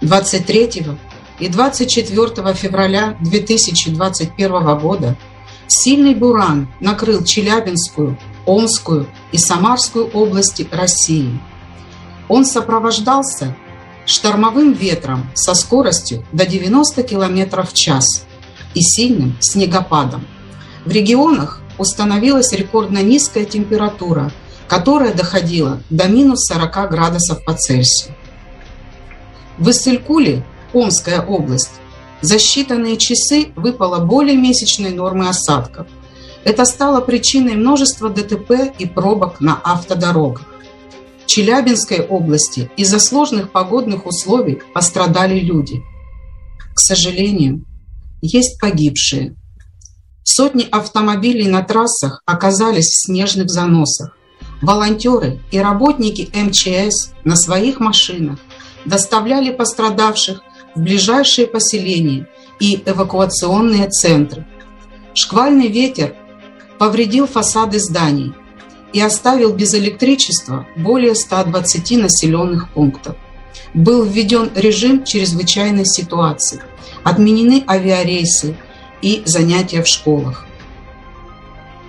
23 0.00 0.87
и 1.40 1.49
24 1.49 2.55
февраля 2.55 3.17
2021 3.21 4.78
года 4.78 5.17
сильный 5.67 6.14
буран 6.14 6.69
накрыл 6.78 7.25
Челябинскую, 7.25 8.17
Омскую 8.47 9.09
и 9.33 9.38
Самарскую 9.38 10.07
области 10.11 10.69
России. 10.71 11.40
Он 12.28 12.45
сопровождался 12.45 13.57
штормовым 14.09 14.73
ветром 14.73 15.31
со 15.35 15.55
скоростью 15.55 16.25
до 16.33 16.47
90 16.47 17.03
км 17.03 17.62
в 17.62 17.73
час 17.75 18.25
и 18.75 18.81
сильным 18.81 19.37
снегопадом. 19.41 20.27
В 20.85 20.91
регионах 20.91 21.61
установилась 21.77 22.53
рекордно 22.53 23.03
низкая 23.03 23.45
температура, 23.45 24.33
которая 24.67 25.12
доходила 25.12 25.81
до 25.91 26.09
минус 26.09 26.47
40 26.47 26.91
градусов 26.91 27.45
по 27.45 27.53
Цельсию. 27.53 28.15
В 29.59 29.71
Иссылькуле, 29.71 30.45
Омская 30.73 31.21
область, 31.21 31.73
за 32.21 32.37
считанные 32.37 32.97
часы 32.97 33.49
выпало 33.57 34.05
более 34.05 34.37
месячной 34.37 34.91
нормы 34.91 35.29
осадков. 35.29 35.87
Это 36.45 36.65
стало 36.65 37.00
причиной 37.00 37.55
множества 37.55 38.09
ДТП 38.09 38.73
и 38.79 38.87
пробок 38.87 39.41
на 39.41 39.61
автодорогах. 39.62 40.47
Челябинской 41.29 42.01
области 42.01 42.71
из-за 42.79 42.99
сложных 42.99 43.53
погодных 43.53 44.07
условий 44.07 44.63
пострадали 44.73 45.39
люди. 45.39 45.83
К 46.75 46.81
сожалению, 46.81 47.67
есть 48.23 48.59
погибшие. 48.59 49.37
Сотни 50.25 50.67
автомобилей 50.71 51.47
на 51.47 51.63
трассах 51.63 52.23
оказались 52.25 52.87
в 52.87 53.07
снежных 53.07 53.51
заносах. 53.51 54.17
Волонтеры 54.63 55.41
и 55.51 55.59
работники 55.59 56.31
МЧС 56.33 57.13
на 57.25 57.37
своих 57.37 57.79
машинах 57.79 58.39
доставляли 58.87 59.53
пострадавших 59.53 60.41
в 60.75 60.81
ближайшие 60.81 61.47
поселения 61.47 62.27
и 62.59 62.83
эвакуационные 62.87 63.91
центры. 63.91 64.47
Шквальный 65.13 65.69
ветер 65.69 66.17
повредил 66.79 67.27
фасады 67.27 67.79
зданий 67.81 68.33
и 68.92 69.00
оставил 69.00 69.52
без 69.52 69.75
электричества 69.75 70.66
более 70.76 71.14
120 71.14 71.99
населенных 71.99 72.71
пунктов. 72.71 73.16
Был 73.75 74.04
введен 74.04 74.50
режим 74.54 75.04
чрезвычайной 75.04 75.85
ситуации. 75.85 76.62
Отменены 77.04 77.64
авиарейсы 77.68 78.57
и 79.02 79.23
занятия 79.25 79.83
в 79.83 79.87
школах. 79.87 80.47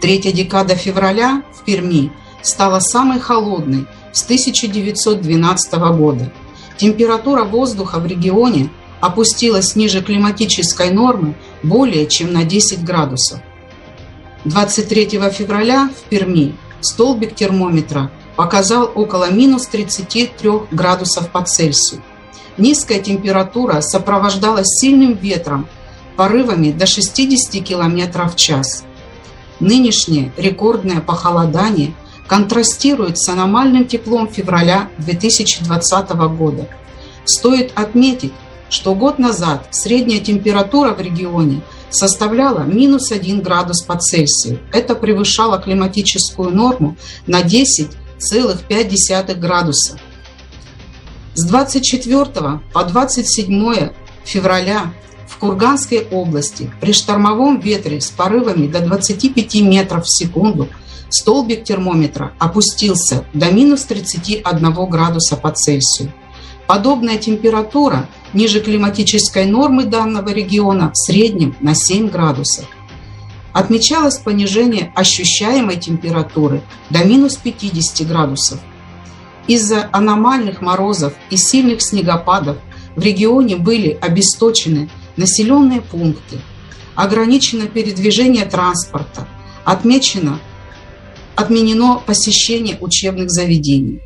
Третья 0.01 0.31
декада 0.31 0.75
февраля 0.75 1.43
в 1.53 1.63
Перми 1.63 2.11
стала 2.41 2.79
самой 2.79 3.19
холодной 3.19 3.85
с 4.13 4.23
1912 4.23 5.73
года. 5.97 6.31
Температура 6.77 7.43
воздуха 7.43 7.99
в 7.99 8.05
регионе 8.05 8.69
опустилась 9.01 9.75
ниже 9.75 10.01
климатической 10.01 10.91
нормы 10.91 11.35
более 11.63 12.07
чем 12.07 12.33
на 12.33 12.43
10 12.43 12.83
градусов. 12.83 13.39
23 14.45 15.19
февраля 15.31 15.89
в 15.89 16.09
Перми 16.09 16.55
столбик 16.81 17.36
термометра 17.36 18.12
показал 18.36 18.91
около 18.95 19.31
минус 19.31 19.67
33 19.67 20.51
градусов 20.71 21.29
по 21.29 21.41
Цельсию. 21.43 22.01
Низкая 22.57 23.00
температура 23.00 23.81
сопровождалась 23.81 24.67
сильным 24.67 25.13
ветром, 25.13 25.67
порывами 26.15 26.71
до 26.71 26.86
60 26.86 27.63
км 27.63 28.27
в 28.27 28.36
час. 28.36 28.83
Нынешнее 29.59 30.31
рекордное 30.38 31.01
похолодание 31.01 31.93
контрастирует 32.27 33.17
с 33.17 33.27
аномальным 33.29 33.86
теплом 33.86 34.27
февраля 34.27 34.89
2020 35.00 36.12
года. 36.38 36.67
Стоит 37.25 37.71
отметить, 37.75 38.33
что 38.69 38.93
год 38.93 39.19
назад 39.19 39.67
средняя 39.71 40.19
температура 40.19 40.93
в 40.93 41.01
регионе 41.01 41.62
составляла 41.89 42.63
минус 42.63 43.12
1 43.12 43.41
градус 43.41 43.84
по 43.84 43.98
Цельсию. 43.98 44.60
Это 44.72 44.96
превышало 44.96 45.60
климатическую 45.60 46.50
норму 46.50 46.96
на 47.27 47.41
10,5 47.41 49.36
градуса. 49.36 49.99
С 51.36 51.45
24 51.45 52.25
по 52.73 52.84
27 52.84 53.89
февраля 54.25 54.93
в 55.28 55.38
Курганской 55.38 56.08
области 56.12 56.71
при 56.82 56.91
штормовом 56.91 57.60
ветре 57.60 58.02
с 58.02 58.10
порывами 58.10 58.67
до 58.67 58.82
25 58.82 59.56
метров 59.62 60.06
в 60.06 60.10
секунду 60.10 60.67
столбик 61.10 61.63
термометра 61.63 62.34
опустился 62.39 63.25
до 63.34 63.52
минус 63.52 63.84
31 63.84 64.89
градуса 64.89 65.38
по 65.38 65.52
Цельсию. 65.52 66.12
Подобная 66.69 67.17
температура 67.17 68.08
ниже 68.32 68.60
климатической 68.62 69.47
нормы 69.47 69.86
данного 69.86 70.29
региона 70.29 70.91
в 70.93 70.97
среднем 70.99 71.55
на 71.62 71.73
7 71.73 72.10
градусов. 72.10 72.65
Отмечалось 73.53 74.19
понижение 74.19 74.93
ощущаемой 74.95 75.77
температуры 75.77 76.62
до 76.91 77.03
минус 77.05 77.38
50 77.38 78.08
градусов. 78.08 78.60
Из-за 79.47 79.89
аномальных 79.91 80.62
морозов 80.62 81.13
и 81.32 81.38
сильных 81.38 81.82
снегопадов 81.82 82.58
в 82.95 83.01
регионе 83.01 83.55
были 83.55 83.97
обесточены 83.99 84.91
населенные 85.17 85.82
пункты, 85.82 86.38
ограничено 86.93 87.65
передвижение 87.65 88.45
транспорта, 88.45 89.27
отмечено, 89.65 90.39
отменено 91.36 91.99
посещение 92.05 92.77
учебных 92.79 93.32
заведений. 93.32 94.01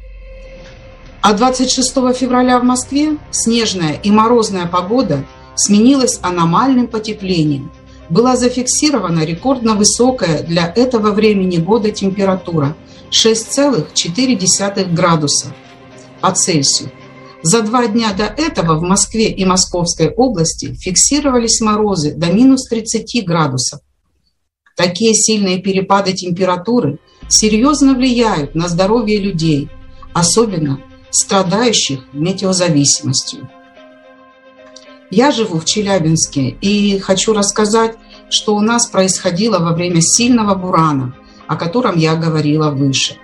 А 1.23 1.31
26 1.31 1.93
февраля 2.13 2.59
в 2.59 2.65
Москве 2.65 3.17
снежная 3.31 3.93
и 3.93 4.11
морозная 4.11 4.65
погода 4.67 5.25
сменилась 5.55 6.19
аномальным 6.21 6.87
потеплением. 6.87 7.71
Была 8.09 8.35
зафиксирована 8.35 9.23
рекордно 9.23 9.75
высокая 9.75 10.43
для 10.43 10.67
этого 10.75 11.11
времени 11.11 11.55
года 11.55 11.91
температура 11.91 12.75
6,4 13.09 14.93
градуса 14.93 15.53
по 16.19 16.31
Цельсию. 16.31 16.91
За 17.41 17.61
два 17.61 17.87
дня 17.87 18.11
до 18.11 18.25
этого 18.25 18.77
в 18.77 18.81
Москве 18.81 19.31
и 19.31 19.45
Московской 19.45 20.09
области 20.09 20.73
фиксировались 20.73 21.61
морозы 21.61 22.15
до 22.15 22.33
минус 22.33 22.67
30 22.67 23.25
градусов. 23.25 23.79
Такие 24.75 25.13
сильные 25.13 25.59
перепады 25.59 26.11
температуры 26.11 26.99
серьезно 27.29 27.93
влияют 27.93 28.55
на 28.55 28.67
здоровье 28.67 29.19
людей, 29.19 29.69
особенно 30.13 30.81
страдающих 31.13 31.99
метеозависимостью. 32.11 33.49
Я 35.11 35.31
живу 35.31 35.59
в 35.59 35.65
Челябинске 35.65 36.49
и 36.59 36.97
хочу 36.97 37.33
рассказать, 37.33 37.95
что 38.29 38.55
у 38.55 38.61
нас 38.61 38.87
происходило 38.87 39.59
во 39.59 39.73
время 39.73 40.01
сильного 40.01 40.55
бурана, 40.55 41.13
о 41.47 41.55
котором 41.55 41.97
я 41.97 42.15
говорила 42.15 42.71
выше. 42.71 43.17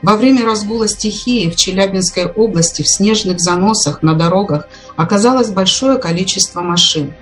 Во 0.00 0.16
время 0.16 0.46
разгула 0.46 0.88
стихии 0.88 1.50
в 1.50 1.56
Челябинской 1.56 2.24
области 2.24 2.80
в 2.80 2.88
снежных 2.88 3.38
заносах 3.38 4.02
на 4.02 4.14
дорогах 4.14 4.66
оказалось 4.96 5.50
большое 5.50 5.98
количество 5.98 6.62
машин. 6.62 7.12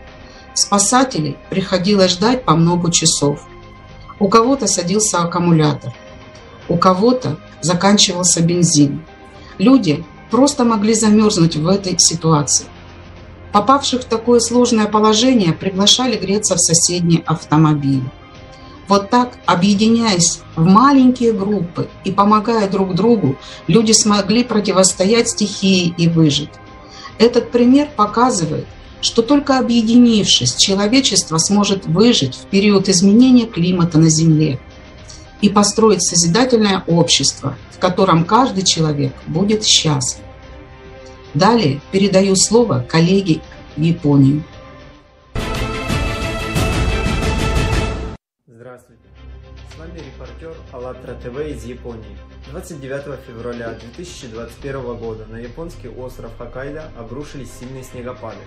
Спасателей 0.55 1.37
приходилось 1.51 2.13
ждать 2.13 2.45
по 2.45 2.55
много 2.55 2.93
часов. 2.93 3.49
У 4.21 4.29
кого-то 4.29 4.69
садился 4.69 5.19
аккумулятор, 5.19 5.93
у 6.69 6.77
кого-то 6.77 7.41
заканчивался 7.63 8.43
бензин. 8.43 9.05
Люди 9.59 10.05
просто 10.31 10.65
могли 10.65 10.95
замерзнуть 10.95 11.57
в 11.57 11.67
этой 11.67 11.99
ситуации. 11.99 12.67
Попавших 13.53 14.03
в 14.03 14.05
такое 14.05 14.41
сложное 14.41 14.87
положение 14.87 15.53
приглашали 15.53 16.17
греться 16.17 16.55
в 16.55 16.61
соседние 16.61 17.23
автомобили. 17.27 18.05
Вот 18.89 19.11
так, 19.11 19.39
объединяясь 19.47 20.41
в 20.57 20.65
маленькие 20.65 21.33
группы 21.33 21.89
и 22.05 22.11
помогая 22.11 22.69
друг 22.69 22.95
другу, 22.95 23.37
люди 23.67 23.93
смогли 23.93 24.45
противостоять 24.45 25.31
стихии 25.31 25.95
и 25.99 26.09
выжить. 26.09 26.51
Этот 27.19 27.51
пример 27.51 27.89
показывает, 27.95 28.67
что 29.01 29.23
только 29.23 29.59
объединившись, 29.59 30.55
человечество 30.55 31.39
сможет 31.39 31.87
выжить 31.87 32.35
в 32.35 32.47
период 32.47 32.89
изменения 32.89 33.47
климата 33.47 33.99
на 33.99 34.09
Земле 34.09 34.59
и 35.41 35.49
построить 35.49 36.03
созидательное 36.03 36.83
общество– 36.87 37.57
в 37.79 37.81
котором 37.81 38.25
каждый 38.25 38.65
человек 38.65 39.13
будет 39.29 39.65
счастлив. 39.65 40.25
Далее 41.33 41.81
передаю 41.93 42.35
слово 42.35 42.81
коллеге 42.81 43.41
в 43.77 43.81
Японию. 43.81 44.43
Здравствуйте. 48.49 49.03
С 49.73 49.79
вами 49.79 49.99
репортер 49.99 50.57
АЛЛАТРА 50.73 51.15
ТВ 51.23 51.39
из 51.57 51.65
Японии. 51.67 52.19
29 52.51 53.21
февраля 53.29 53.75
2021 53.75 54.97
года 54.97 55.27
на 55.27 55.37
японский 55.37 55.89
остров 55.89 56.33
Хоккайдо 56.37 56.91
обрушились 56.99 57.53
сильные 57.61 57.85
снегопады. 57.85 58.41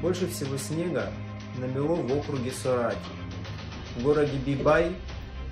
Больше 0.00 0.28
всего 0.28 0.56
снега 0.58 1.10
намело 1.58 1.96
в 1.96 2.16
округе 2.16 2.52
Сураки. 2.52 2.98
В 3.96 4.04
городе 4.04 4.38
Бибай 4.46 4.92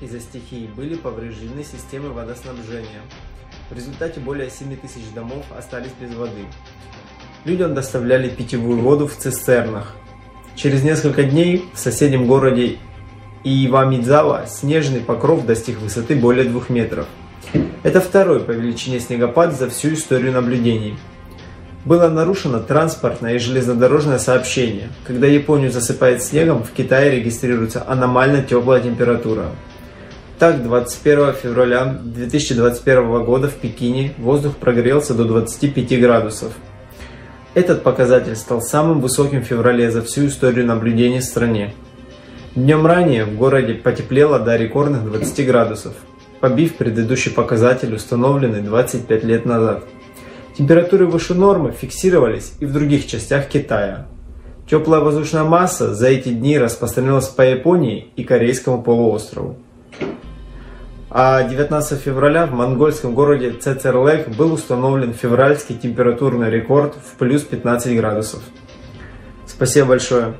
из-за 0.00 0.20
стихии 0.20 0.68
были 0.76 0.94
повреждены 0.94 1.64
системы 1.64 2.11
водоснабжения. 2.11 3.02
В 3.70 3.74
результате 3.74 4.20
более 4.20 4.50
7 4.50 4.76
тысяч 4.76 5.02
домов 5.14 5.44
остались 5.56 5.92
без 6.00 6.14
воды. 6.14 6.46
Людям 7.44 7.74
доставляли 7.74 8.28
питьевую 8.28 8.80
воду 8.80 9.06
в 9.06 9.16
цистернах. 9.16 9.94
Через 10.54 10.82
несколько 10.82 11.22
дней 11.22 11.64
в 11.72 11.78
соседнем 11.78 12.26
городе 12.26 12.78
Ивамидзава 13.44 14.46
снежный 14.46 15.00
покров 15.00 15.46
достиг 15.46 15.78
высоты 15.78 16.16
более 16.16 16.44
двух 16.44 16.70
метров. 16.70 17.06
Это 17.82 18.00
второй 18.00 18.40
по 18.40 18.50
величине 18.50 19.00
снегопад 19.00 19.56
за 19.56 19.70
всю 19.70 19.94
историю 19.94 20.32
наблюдений. 20.32 20.96
Было 21.84 22.08
нарушено 22.08 22.58
транспортное 22.58 23.37
и 23.37 23.38
железнодорожное 23.38 24.18
сообщение. 24.18 24.88
Когда 25.06 25.26
Японию 25.26 25.70
засыпает 25.70 26.22
снегом, 26.22 26.62
в 26.64 26.72
Китае 26.72 27.12
регистрируется 27.12 27.84
аномально 27.87 28.42
теплая 28.42 28.82
температура. 28.82 29.46
Так, 30.38 30.62
21 30.62 31.33
февраля 31.33 31.98
2021 32.01 33.24
года 33.24 33.48
в 33.48 33.55
Пекине 33.55 34.14
воздух 34.18 34.57
прогрелся 34.57 35.12
до 35.12 35.24
25 35.24 36.01
градусов. 36.01 36.53
Этот 37.55 37.83
показатель 37.83 38.37
стал 38.37 38.62
самым 38.62 39.01
высоким 39.01 39.40
в 39.40 39.46
феврале 39.46 39.90
за 39.90 40.01
всю 40.01 40.29
историю 40.29 40.64
наблюдений 40.64 41.18
в 41.18 41.24
стране. 41.24 41.74
Днем 42.55 42.87
ранее 42.87 43.24
в 43.24 43.37
городе 43.37 43.74
потеплело 43.74 44.38
до 44.38 44.55
рекордных 44.55 45.03
20 45.11 45.44
градусов, 45.44 45.94
побив 46.38 46.77
предыдущий 46.77 47.33
показатель, 47.33 47.92
установленный 47.92 48.61
25 48.61 49.24
лет 49.24 49.44
назад. 49.44 49.87
Температуры 50.57 51.07
выше 51.07 51.35
нормы 51.35 51.72
фиксировались 51.72 52.53
и 52.61 52.64
в 52.64 52.72
других 52.72 53.09
частях 53.09 53.48
Китая. 53.48 54.07
Теплая 54.70 55.01
воздушная 55.01 55.42
масса 55.42 55.96
за 55.96 56.07
эти 56.07 56.29
дни 56.29 56.57
распространилась 56.57 57.27
по 57.27 57.42
Японии 57.42 58.12
и 58.14 58.22
Корейскому 58.22 58.85
полуострову. 58.85 59.59
А 61.11 61.42
19 61.42 61.99
февраля 62.01 62.47
в 62.47 62.53
монгольском 62.53 63.14
городе 63.14 63.53
Цецерлек 63.53 64.29
был 64.29 64.53
установлен 64.53 65.14
февральский 65.14 65.77
температурный 65.77 66.51
рекорд 66.51 66.94
в 66.94 67.16
плюс 67.16 67.42
15 67.42 67.97
градусов. 67.97 68.42
Спасибо 69.47 69.88
большое. 69.88 70.35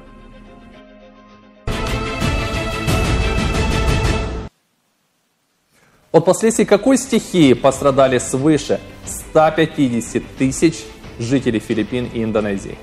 От 6.12 6.24
последствий 6.24 6.66
какой 6.66 6.98
стихии 6.98 7.54
пострадали 7.54 8.18
свыше 8.18 8.81
150 9.07 10.22
тысяч 10.37 10.85
жителей 11.18 11.61
Филиппин 11.61 12.11
и 12.12 12.22
Индонезии? 12.22 12.76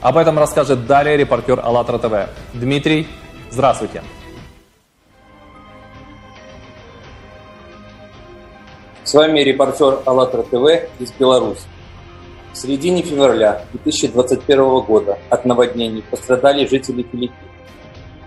Об 0.00 0.18
этом 0.18 0.38
расскажет 0.38 0.86
далее 0.86 1.16
репортер 1.16 1.60
АЛЛАТРА 1.60 1.98
ТВ. 1.98 2.30
Дмитрий, 2.52 3.08
здравствуйте. 3.50 4.02
С 9.04 9.12
вами 9.12 9.40
репортер 9.40 10.00
АЛЛАТРА 10.06 10.44
ТВ 10.44 10.88
из 10.98 11.12
Беларуси. 11.12 11.60
В 12.54 12.56
середине 12.56 13.02
февраля 13.02 13.66
2021 13.72 14.80
года 14.80 15.18
от 15.28 15.44
наводнений 15.44 16.02
пострадали 16.10 16.64
жители 16.64 17.02
Филиппин. 17.12 17.36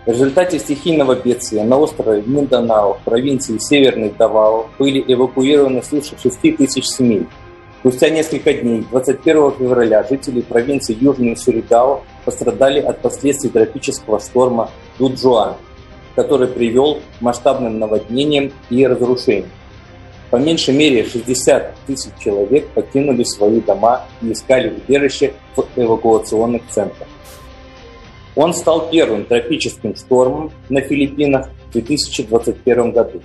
В 0.06 0.12
результате 0.12 0.60
стихийного 0.60 1.16
бедствия 1.16 1.64
на 1.64 1.80
острове 1.80 2.22
Минданао 2.22 2.94
в 2.94 3.00
провинции 3.00 3.58
Северный 3.58 4.12
Давао 4.12 4.68
были 4.78 5.04
эвакуированы 5.08 5.82
свыше 5.82 6.16
6 6.22 6.42
тысяч 6.58 6.86
семей. 6.86 7.26
Спустя 7.80 8.12
несколько 8.12 8.54
дней, 8.54 8.86
21 8.92 9.54
февраля, 9.54 10.06
жители 10.08 10.42
провинции 10.42 10.96
Южный 11.02 11.36
Суридао 11.36 12.04
пострадали 12.24 12.82
от 12.82 13.02
последствий 13.02 13.50
тропического 13.50 14.20
шторма 14.20 14.70
Дуджуан, 15.00 15.56
который 16.16 16.48
привел 16.48 17.00
к 17.18 17.22
масштабным 17.22 17.80
наводнениям 17.80 18.52
и 18.70 18.86
разрушениям. 18.86 19.50
По 20.30 20.36
меньшей 20.36 20.76
мере 20.76 21.06
60 21.06 21.76
тысяч 21.88 22.12
человек 22.20 22.68
покинули 22.70 23.24
свои 23.24 23.62
дома 23.62 24.06
и 24.22 24.34
искали 24.34 24.70
убежище 24.76 25.34
в 25.56 25.66
эвакуационных 25.76 26.64
центрах. 26.70 27.08
Он 28.36 28.54
стал 28.54 28.90
первым 28.90 29.26
тропическим 29.26 29.96
штормом 29.96 30.52
на 30.70 30.82
Филиппинах 30.82 31.50
в 31.70 31.74
2021 31.74 32.92
году. 32.92 33.22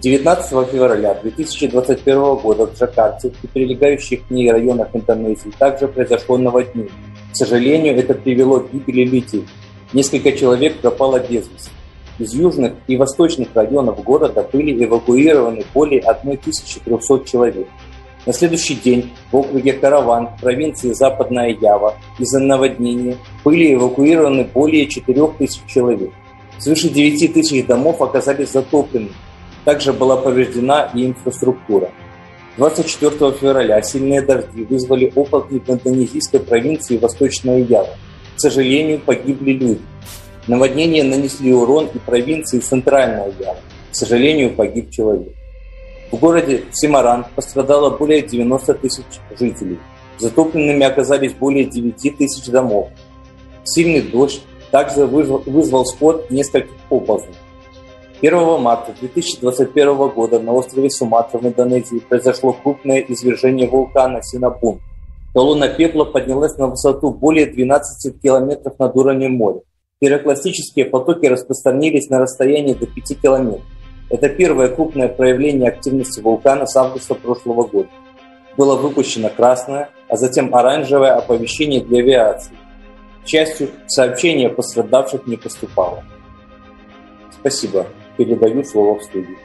19 0.00 0.70
февраля 0.70 1.14
2021 1.22 2.34
года 2.34 2.66
в 2.66 2.76
Джакарте 2.76 3.32
и 3.42 3.46
прилегающих 3.46 4.26
к 4.26 4.30
ней 4.30 4.50
районах 4.50 4.88
Индонезии 4.94 5.52
также 5.56 5.86
произошло 5.86 6.36
наводнение. 6.36 6.90
К 7.32 7.36
сожалению, 7.36 7.96
это 7.96 8.14
привело 8.14 8.60
к 8.60 8.72
гибели 8.72 9.04
людей. 9.04 9.46
Несколько 9.92 10.32
человек 10.32 10.78
пропало 10.78 11.20
без 11.20 11.48
вести. 11.48 11.70
Из 12.18 12.34
южных 12.34 12.74
и 12.86 12.96
восточных 12.96 13.48
районов 13.54 14.02
города 14.04 14.46
были 14.52 14.84
эвакуированы 14.84 15.64
более 15.72 16.00
1300 16.00 17.24
человек. 17.24 17.68
На 18.26 18.32
следующий 18.32 18.74
день 18.76 19.12
в 19.32 19.36
округе 19.36 19.72
Караван, 19.72 20.28
провинции 20.40 20.92
Западная 20.92 21.48
Ява, 21.48 21.96
из-за 22.18 22.38
наводнения 22.38 23.16
были 23.44 23.74
эвакуированы 23.74 24.44
более 24.44 24.86
4000 24.86 25.62
человек. 25.66 26.10
Свыше 26.58 26.88
9 26.90 27.34
тысяч 27.34 27.66
домов 27.66 28.00
оказались 28.00 28.52
затоплены. 28.52 29.08
Также 29.64 29.92
была 29.92 30.16
повреждена 30.16 30.90
и 30.94 31.06
инфраструктура. 31.06 31.90
24 32.58 33.32
февраля 33.32 33.80
сильные 33.82 34.20
дожди 34.20 34.64
вызвали 34.64 35.10
опыты 35.14 35.58
в 35.58 35.70
индонезийской 35.70 36.40
провинции 36.40 36.98
Восточная 36.98 37.58
Ява. 37.58 37.96
К 38.36 38.40
сожалению, 38.40 39.00
погибли 39.00 39.52
люди. 39.52 39.80
Наводнения 40.48 41.04
нанесли 41.04 41.52
урон 41.52 41.88
и 41.94 41.98
провинции 41.98 42.58
Центральная 42.58 43.32
Ява. 43.38 43.56
К 43.90 43.94
сожалению, 43.94 44.54
погиб 44.54 44.90
человек. 44.90 45.32
В 46.10 46.18
городе 46.18 46.64
Симаран 46.72 47.26
пострадало 47.34 47.96
более 47.96 48.22
90 48.22 48.74
тысяч 48.74 49.04
жителей. 49.38 49.78
Затопленными 50.18 50.84
оказались 50.84 51.32
более 51.32 51.64
9 51.64 52.18
тысяч 52.18 52.46
домов. 52.46 52.88
Сильный 53.64 54.02
дождь 54.02 54.42
также 54.70 55.06
вызвал, 55.06 55.42
вызвал 55.46 55.86
сход 55.86 56.30
нескольких 56.30 56.76
оползней. 56.90 57.34
1 58.20 58.60
марта 58.60 58.94
2021 59.00 60.08
года 60.08 60.38
на 60.38 60.52
острове 60.52 60.90
Суматра 60.90 61.38
в 61.38 61.46
Индонезии 61.46 61.98
произошло 61.98 62.52
крупное 62.52 63.00
извержение 63.00 63.68
вулкана 63.68 64.22
Синабун. 64.22 64.80
Колонна 65.32 65.68
пепла 65.68 66.04
поднялась 66.04 66.56
на 66.58 66.66
высоту 66.66 67.10
более 67.10 67.46
12 67.46 68.20
километров 68.20 68.78
над 68.78 68.96
уровнем 68.96 69.32
моря. 69.32 69.60
Пирокластические 70.02 70.86
потоки 70.86 71.26
распространились 71.26 72.10
на 72.10 72.18
расстоянии 72.18 72.74
до 72.74 72.88
5 72.88 73.22
километров. 73.22 73.62
Это 74.10 74.28
первое 74.28 74.66
крупное 74.66 75.06
проявление 75.06 75.68
активности 75.68 76.18
вулкана 76.18 76.66
с 76.66 76.74
августа 76.74 77.14
прошлого 77.14 77.62
года. 77.68 77.88
Было 78.56 78.74
выпущено 78.74 79.28
красное, 79.28 79.90
а 80.08 80.16
затем 80.16 80.52
оранжевое 80.56 81.12
оповещение 81.12 81.84
для 81.84 82.00
авиации. 82.00 82.56
К 83.22 83.28
счастью, 83.28 83.68
сообщение 83.86 84.48
пострадавших 84.48 85.28
не 85.28 85.36
поступало. 85.36 86.02
Спасибо. 87.30 87.86
Передаю 88.16 88.64
слово 88.64 88.98
в 88.98 89.04
студию. 89.04 89.38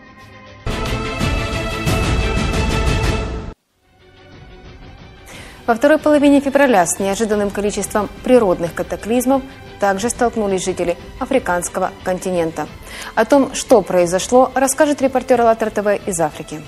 Во 5.68 5.76
второй 5.76 6.00
половине 6.00 6.40
февраля 6.40 6.84
с 6.88 6.98
неожиданным 6.98 7.52
количеством 7.52 8.10
природных 8.24 8.74
катаклизмов 8.74 9.44
также 9.80 10.10
столкнулись 10.10 10.66
жители 10.66 10.98
африканского 11.20 11.92
континента. 12.04 12.68
О 13.16 13.26
том, 13.26 13.54
что 13.54 13.82
произошло, 13.82 14.52
расскажет 14.56 15.02
репортер 15.02 15.42
АЛЛАТРА 15.42 15.70
ТВ 15.70 16.08
из 16.08 16.20
Африки. 16.20 16.62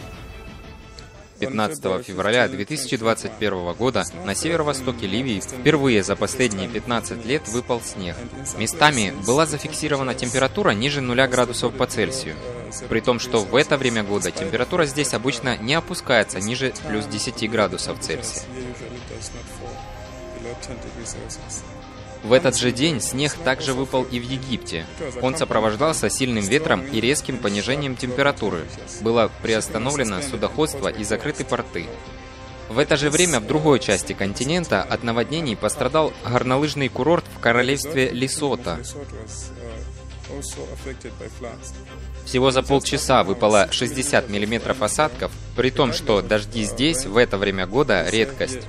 15 1.39 2.05
февраля 2.05 2.47
2021 2.47 3.73
года 3.73 4.03
на 4.25 4.35
северо-востоке 4.35 5.07
Ливии 5.07 5.39
впервые 5.39 6.03
за 6.03 6.15
последние 6.15 6.67
15 6.67 7.25
лет 7.25 7.47
выпал 7.47 7.81
снег. 7.81 8.15
Местами 8.57 9.13
была 9.25 9.45
зафиксирована 9.45 10.13
температура 10.13 10.71
ниже 10.71 11.01
0 11.01 11.27
градусов 11.27 11.73
по 11.73 11.85
Цельсию. 11.87 12.35
При 12.89 12.99
том, 12.99 13.19
что 13.19 13.39
в 13.39 13.55
это 13.55 13.77
время 13.77 14.03
года 14.03 14.31
температура 14.31 14.85
здесь 14.85 15.13
обычно 15.13 15.57
не 15.57 15.73
опускается 15.73 16.39
ниже 16.39 16.73
плюс 16.87 17.05
10 17.05 17.49
градусов 17.49 17.99
Цельсия. 17.99 18.43
В 22.23 22.34
этот 22.34 22.58
же 22.58 22.71
день 22.71 22.99
снег 23.01 23.34
также 23.34 23.73
выпал 23.73 24.03
и 24.03 24.19
в 24.19 24.23
Египте. 24.23 24.86
Он 25.21 25.36
сопровождался 25.36 26.10
сильным 26.10 26.43
ветром 26.43 26.86
и 26.86 26.99
резким 26.99 27.38
понижением 27.38 27.95
температуры. 27.95 28.65
Было 29.01 29.32
приостановлено 29.41 30.21
судоходство 30.21 30.89
и 30.89 31.03
закрыты 31.03 31.45
порты. 31.45 31.86
В 32.69 32.77
это 32.77 32.97
же 32.97 33.10
время 33.10 33.39
в 33.39 33.47
другой 33.47 33.79
части 33.79 34.13
континента 34.13 34.84
от 34.84 35.03
наводнений 35.03 35.55
пострадал 35.55 36.13
горнолыжный 36.23 36.89
курорт 36.89 37.25
в 37.36 37.39
королевстве 37.39 38.10
Лесото. 38.10 38.79
Всего 42.25 42.51
за 42.51 42.62
полчаса 42.62 43.23
выпало 43.23 43.69
60 43.71 44.29
миллиметров 44.29 44.84
осадков, 44.84 45.32
при 45.55 45.71
том, 45.71 45.93
что 45.93 46.21
дожди 46.21 46.63
здесь 46.63 47.05
в 47.05 47.17
это 47.17 47.38
время 47.38 47.65
года 47.65 48.08
редкость. 48.08 48.60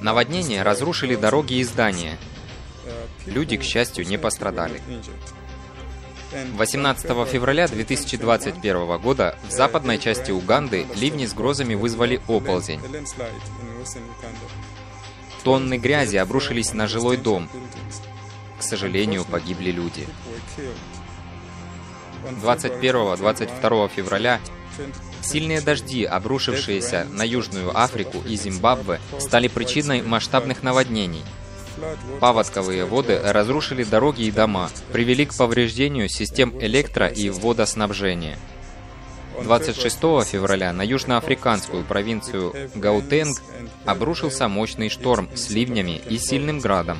Наводнения 0.00 0.62
разрушили 0.62 1.16
дороги 1.16 1.54
и 1.54 1.64
здания. 1.64 2.18
Люди, 3.26 3.56
к 3.56 3.62
счастью, 3.62 4.06
не 4.06 4.18
пострадали. 4.18 4.80
18 6.56 7.28
февраля 7.28 7.66
2021 7.66 8.98
года 8.98 9.36
в 9.48 9.50
западной 9.50 9.98
части 9.98 10.30
Уганды 10.30 10.86
ливни 10.94 11.26
с 11.26 11.34
грозами 11.34 11.74
вызвали 11.74 12.20
оползень. 12.28 12.80
Тонны 15.42 15.78
грязи 15.78 16.16
обрушились 16.16 16.72
на 16.72 16.86
жилой 16.86 17.16
дом. 17.16 17.48
К 18.58 18.62
сожалению, 18.62 19.24
погибли 19.24 19.70
люди. 19.70 20.06
21-22 22.42 23.88
февраля 23.88 24.40
сильные 25.22 25.60
дожди, 25.60 26.04
обрушившиеся 26.04 27.06
на 27.10 27.22
Южную 27.22 27.76
Африку 27.78 28.18
и 28.26 28.36
Зимбабве, 28.36 29.00
стали 29.18 29.48
причиной 29.48 30.02
масштабных 30.02 30.62
наводнений. 30.62 31.24
Паводковые 32.20 32.84
воды 32.84 33.20
разрушили 33.22 33.84
дороги 33.84 34.22
и 34.22 34.30
дома, 34.30 34.70
привели 34.92 35.24
к 35.24 35.36
повреждению 35.36 36.08
систем 36.08 36.50
электро- 36.58 37.12
и 37.12 37.30
водоснабжения. 37.30 38.38
26 39.42 40.24
февраля 40.24 40.72
на 40.72 40.82
южноафриканскую 40.82 41.84
провинцию 41.84 42.54
Гаутенг 42.74 43.40
обрушился 43.86 44.48
мощный 44.48 44.90
шторм 44.90 45.28
с 45.34 45.50
ливнями 45.50 46.00
и 46.08 46.18
сильным 46.18 46.60
градом. 46.60 46.98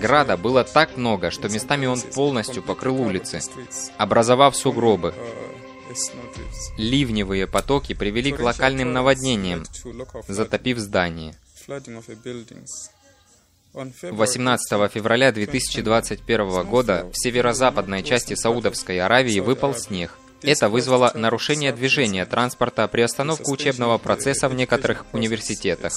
Града 0.00 0.36
было 0.36 0.64
так 0.64 0.96
много, 0.96 1.30
что 1.30 1.48
местами 1.48 1.86
он 1.86 2.00
полностью 2.00 2.62
покрыл 2.62 3.00
улицы, 3.00 3.40
образовав 3.96 4.56
сугробы. 4.56 5.14
Ливневые 6.76 7.46
потоки 7.46 7.94
привели 7.94 8.32
к 8.32 8.40
локальным 8.40 8.92
наводнениям, 8.92 9.64
затопив 10.28 10.78
здания. 10.78 11.34
18 13.72 14.92
февраля 14.92 15.32
2021 15.32 16.66
года 16.66 17.08
в 17.12 17.16
северо-западной 17.16 18.02
части 18.02 18.34
Саудовской 18.34 19.00
Аравии 19.00 19.40
выпал 19.40 19.74
снег. 19.74 20.12
Это 20.42 20.68
вызвало 20.68 21.12
нарушение 21.14 21.72
движения 21.72 22.24
транспорта, 22.24 22.88
приостановку 22.88 23.52
учебного 23.52 23.98
процесса 23.98 24.48
в 24.48 24.54
некоторых 24.54 25.04
университетах. 25.12 25.92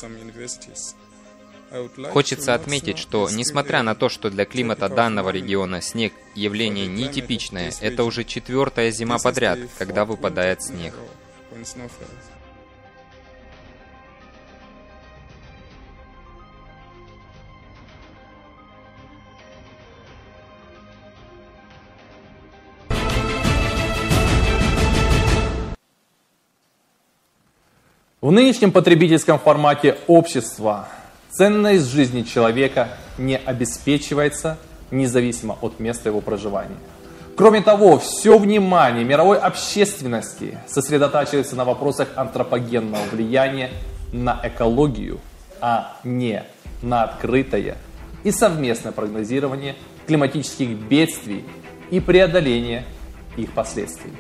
Хочется 2.12 2.54
отметить, 2.54 3.00
что 3.00 3.30
несмотря 3.32 3.82
на 3.82 3.96
то, 3.96 4.08
что 4.08 4.30
для 4.30 4.46
климата 4.46 4.90
данного 4.90 5.32
региона 5.32 5.82
снег 5.82 6.14
явление 6.36 6.86
нетипичное, 6.86 7.72
это 7.82 8.04
уже 8.04 8.24
четвертая 8.24 8.92
зима 8.92 9.18
подряд, 9.18 9.58
когда 9.80 10.06
выпадает 10.06 10.62
снег. 10.62 10.94
В 28.22 28.32
нынешнем 28.32 28.72
потребительском 28.72 29.38
формате 29.40 29.98
общества 30.08 30.88
ценность 31.34 31.92
жизни 31.92 32.22
человека 32.22 32.90
не 33.18 33.38
обеспечивается 33.38 34.58
независимо 34.92 35.58
от 35.62 35.80
места 35.80 36.10
его 36.10 36.22
проживания. 36.22 36.78
Кроме 37.36 37.62
того, 37.62 37.98
все 37.98 38.38
внимание 38.38 39.04
мировой 39.04 39.40
общественности 39.40 40.60
сосредотачивается 40.68 41.56
на 41.56 41.66
вопросах 41.66 42.10
антропогенного 42.16 43.02
влияния 43.12 43.72
на 44.12 44.40
экологию, 44.44 45.20
а 45.60 45.98
не 46.04 46.44
на 46.84 47.04
открытое 47.04 47.78
и 48.24 48.32
совместное 48.32 48.92
прогнозирование 48.92 49.76
климатических 50.06 50.70
бедствий 50.70 51.44
и 51.90 52.00
преодоление 52.00 52.86
их 53.36 53.52
последствий. 53.54 54.14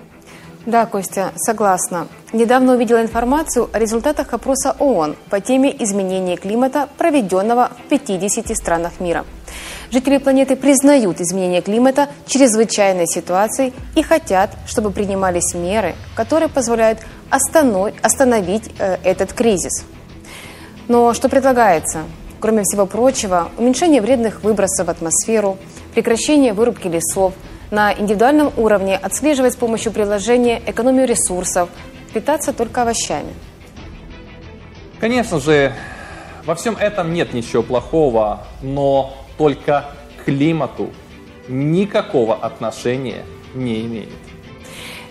Да, 0.66 0.86
Костя, 0.86 1.34
согласна. 1.36 2.08
Недавно 2.32 2.76
увидела 2.76 3.02
информацию 3.02 3.70
о 3.74 3.80
результатах 3.80 4.34
опроса 4.34 4.74
ООН 4.80 5.18
по 5.30 5.42
теме 5.42 5.76
изменения 5.84 6.38
климата, 6.38 6.88
проведенного 6.98 7.72
в 7.86 7.90
50 7.90 8.56
странах 8.56 9.02
мира. 9.02 9.26
Жители 9.92 10.20
планеты 10.20 10.56
признают 10.56 11.20
изменение 11.20 11.62
климата 11.62 12.08
чрезвычайной 12.28 13.08
ситуацией 13.08 13.74
и 13.96 14.04
хотят, 14.04 14.52
чтобы 14.66 14.92
принимались 14.92 15.54
меры, 15.54 15.96
которые 16.16 16.48
позволяют 16.48 17.00
остановить 17.30 18.72
э, 18.80 19.00
этот 19.04 19.34
кризис. 19.34 19.84
Но 20.88 21.14
что 21.14 21.28
предлагается? 21.28 22.04
Кроме 22.40 22.64
всего 22.64 22.86
прочего, 22.86 23.50
уменьшение 23.58 24.02
вредных 24.02 24.44
выбросов 24.44 24.88
в 24.88 24.90
атмосферу, 24.90 25.58
прекращение 25.94 26.54
вырубки 26.54 26.88
лесов– 26.88 27.34
на 27.74 27.92
индивидуальном 27.92 28.54
уровне 28.56 28.96
отслеживать 28.96 29.54
с 29.54 29.56
помощью 29.56 29.92
приложения 29.92 30.62
экономию 30.68 31.08
ресурсов, 31.08 31.70
питаться 32.14 32.54
только 32.54 32.84
овощами. 32.84 33.34
Конечно 35.00 35.40
же, 35.40 35.74
во 36.46 36.54
всем 36.54 36.78
этом 36.78 37.14
нет 37.14 37.34
ничего 37.34 37.64
плохого, 37.64 38.46
но 38.62 39.16
только 39.40 39.90
климату 40.24 40.92
никакого 41.48 42.36
отношения 42.36 43.26
не 43.56 43.82
имеет. 43.82 44.10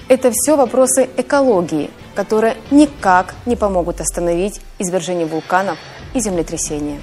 Это 0.06 0.30
все 0.30 0.56
вопросы 0.56 1.10
экологии, 1.16 1.90
которые 2.14 2.56
никак 2.70 3.34
не 3.44 3.56
помогут 3.56 4.00
остановить 4.00 4.60
извержение 4.78 5.26
вулканов 5.26 5.78
и 6.14 6.20
землетрясения. 6.20 7.00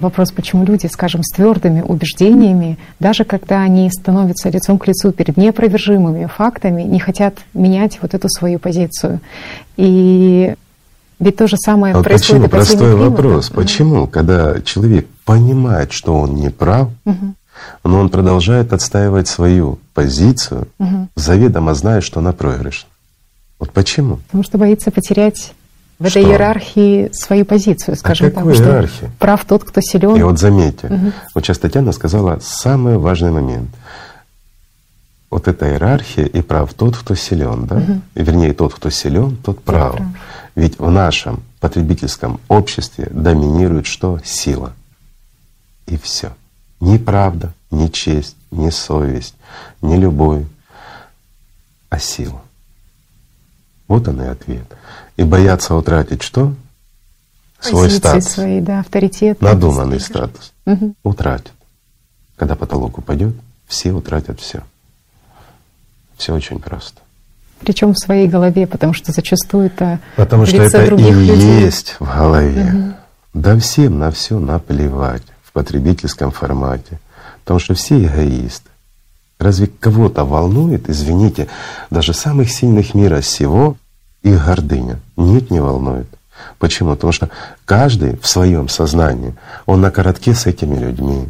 Вопрос, 0.00 0.30
почему 0.30 0.64
люди, 0.64 0.86
скажем, 0.86 1.22
с 1.24 1.34
твердыми 1.34 1.80
убеждениями, 1.80 2.78
даже 3.00 3.24
когда 3.24 3.62
они 3.62 3.90
становятся 3.90 4.48
лицом 4.48 4.78
к 4.78 4.86
лицу 4.86 5.10
перед 5.10 5.36
неопровержимыми 5.36 6.26
фактами, 6.26 6.82
не 6.82 7.00
хотят 7.00 7.34
менять 7.52 7.98
вот 8.00 8.14
эту 8.14 8.28
свою 8.28 8.60
позицию. 8.60 9.20
И 9.76 10.54
ведь 11.18 11.36
то 11.36 11.48
же 11.48 11.56
самое 11.56 11.94
а 11.94 12.02
происходит 12.02 12.44
почему? 12.44 12.48
Простой 12.48 12.94
вопрос. 12.94 13.50
Почему, 13.50 14.06
когда 14.06 14.60
человек 14.60 15.08
понимает, 15.24 15.92
что 15.92 16.14
он 16.14 16.36
не 16.36 16.50
прав, 16.50 16.90
угу. 17.04 17.34
но 17.82 17.98
он 17.98 18.08
продолжает 18.08 18.72
отстаивать 18.72 19.26
свою 19.26 19.80
позицию, 19.94 20.68
угу. 20.78 21.08
заведомо 21.16 21.74
зная, 21.74 22.02
что 22.02 22.20
она 22.20 22.32
проигрышна? 22.32 22.88
Вот 23.58 23.72
почему? 23.72 24.18
Потому 24.28 24.44
что 24.44 24.58
боится 24.58 24.92
потерять 24.92 25.54
в 25.98 26.04
этой 26.04 26.22
что? 26.22 26.30
иерархии 26.30 27.10
свою 27.12 27.44
позицию, 27.44 27.96
скажем 27.96 28.28
а 28.28 28.30
так. 28.30 28.46
Иерархии? 28.46 29.10
Прав 29.18 29.44
тот, 29.44 29.64
кто 29.64 29.80
силен. 29.80 30.16
И 30.16 30.22
вот 30.22 30.38
заметьте, 30.38 30.86
угу. 30.86 31.12
вот 31.34 31.44
сейчас 31.44 31.58
Татьяна 31.58 31.92
сказала 31.92 32.38
самый 32.40 32.98
важный 32.98 33.30
момент. 33.30 33.70
Вот 35.30 35.46
эта 35.46 35.68
иерархия 35.68 36.24
и 36.24 36.40
прав 36.40 36.72
тот, 36.72 36.96
кто 36.96 37.14
силен, 37.14 37.66
да? 37.66 37.76
Угу. 37.76 38.00
Вернее, 38.14 38.54
тот, 38.54 38.74
кто 38.74 38.90
силен, 38.90 39.36
тот 39.36 39.62
прав. 39.62 39.96
прав. 39.96 40.06
Ведь 40.54 40.78
в 40.78 40.90
нашем 40.90 41.42
потребительском 41.60 42.40
обществе 42.48 43.08
доминирует 43.10 43.86
что? 43.86 44.20
Сила. 44.24 44.72
И 45.86 45.98
все. 45.98 46.32
Ни 46.80 46.96
правда, 46.96 47.52
ни 47.70 47.88
честь, 47.88 48.36
ни 48.50 48.70
совесть, 48.70 49.34
ни 49.82 49.96
любовь, 49.96 50.44
а 51.90 51.98
сила. 51.98 52.42
Вот 53.88 54.06
он 54.06 54.22
и 54.22 54.26
ответ. 54.26 54.66
И 55.18 55.24
боятся 55.24 55.74
утратить 55.74 56.22
что? 56.22 56.54
Свой 57.58 57.86
Позиции 57.86 57.98
статус. 57.98 58.28
Свои, 58.28 58.60
да, 58.60 58.80
авторитет. 58.80 59.42
Надуманный 59.42 59.98
статус. 59.98 60.52
Угу. 60.64 60.94
Утратят. 61.02 61.52
Когда 62.36 62.54
потолок 62.54 62.98
упадет, 62.98 63.34
все 63.66 63.90
утратят 63.90 64.38
все. 64.40 64.62
Все 66.16 66.32
очень 66.32 66.60
просто. 66.60 67.00
Причем 67.58 67.94
в 67.94 67.98
своей 67.98 68.28
голове, 68.28 68.68
потому 68.68 68.94
что 68.94 69.10
зачастую 69.10 69.66
это 69.66 69.98
Потому 70.14 70.46
что 70.46 70.62
это 70.62 70.84
и 70.84 71.10
людей. 71.10 71.62
есть 71.62 71.96
в 71.98 72.06
голове. 72.06 72.72
Угу. 72.72 72.94
Да 73.34 73.58
всем 73.58 73.98
на 73.98 74.12
все 74.12 74.38
наплевать 74.38 75.24
в 75.42 75.50
потребительском 75.50 76.30
формате. 76.30 77.00
Потому 77.42 77.58
что 77.58 77.74
все 77.74 78.04
эгоисты. 78.04 78.70
Разве 79.40 79.66
кого-то 79.66 80.24
волнует, 80.24 80.88
извините, 80.88 81.48
даже 81.90 82.14
самых 82.14 82.52
сильных 82.52 82.94
мира 82.94 83.20
сего 83.20 83.76
их 84.30 84.46
гордыня. 84.46 85.00
Нет, 85.16 85.50
не 85.50 85.60
волнует. 85.60 86.08
Почему? 86.58 86.90
Потому 86.90 87.12
что 87.12 87.30
каждый 87.64 88.16
в 88.18 88.26
своем 88.26 88.68
сознании, 88.68 89.34
он 89.66 89.80
на 89.80 89.90
коротке 89.90 90.34
с 90.34 90.46
этими 90.46 90.76
людьми. 90.76 91.28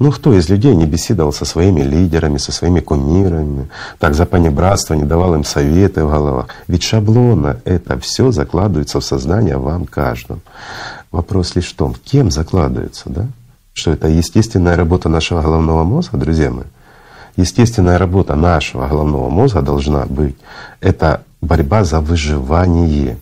Ну 0.00 0.12
кто 0.12 0.32
из 0.32 0.48
людей 0.48 0.74
не 0.74 0.86
беседовал 0.86 1.30
со 1.30 1.44
своими 1.44 1.82
лидерами, 1.82 2.38
со 2.38 2.52
своими 2.52 2.80
кумирами, 2.80 3.68
так 3.98 4.14
за 4.14 4.24
понебратство 4.24 4.94
не 4.94 5.04
давал 5.04 5.34
им 5.34 5.44
советы 5.44 6.04
в 6.04 6.10
головах? 6.10 6.46
Ведь 6.68 6.82
шаблонно 6.82 7.60
это 7.66 7.98
все 7.98 8.32
закладывается 8.32 8.98
в 9.00 9.04
сознание 9.04 9.58
вам 9.58 9.84
каждому. 9.84 10.40
Вопрос 11.12 11.54
лишь 11.54 11.68
в 11.68 11.76
том, 11.76 11.94
кем 12.02 12.30
закладывается, 12.30 13.10
да? 13.10 13.26
Что 13.74 13.92
это 13.92 14.08
естественная 14.08 14.74
работа 14.74 15.10
нашего 15.10 15.42
головного 15.42 15.84
мозга, 15.84 16.16
друзья 16.16 16.50
мои? 16.50 16.64
Естественная 17.36 17.98
работа 17.98 18.34
нашего 18.36 18.88
головного 18.88 19.28
мозга 19.28 19.60
должна 19.60 20.06
быть— 20.06 20.36
это 20.80 21.24
борьба 21.40 21.84
за 21.84 22.00
выживание. 22.00 23.18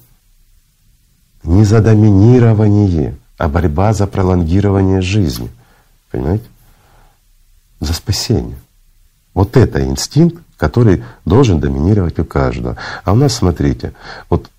Не 1.44 1.64
за 1.64 1.80
доминирование, 1.80 3.16
а 3.36 3.48
борьба 3.48 3.92
за 3.92 4.06
пролонгирование 4.06 5.00
жизни. 5.00 5.50
Понимаете? 6.10 6.44
За 7.80 7.92
спасение. 7.92 8.58
Вот 9.34 9.56
это 9.56 9.84
инстинкт, 9.84 10.42
который 10.56 11.04
должен 11.24 11.60
доминировать 11.60 12.18
у 12.18 12.24
каждого. 12.24 12.76
А 13.04 13.12
у 13.12 13.14
нас, 13.14 13.34
смотрите, 13.34 13.92
вот 14.28 14.50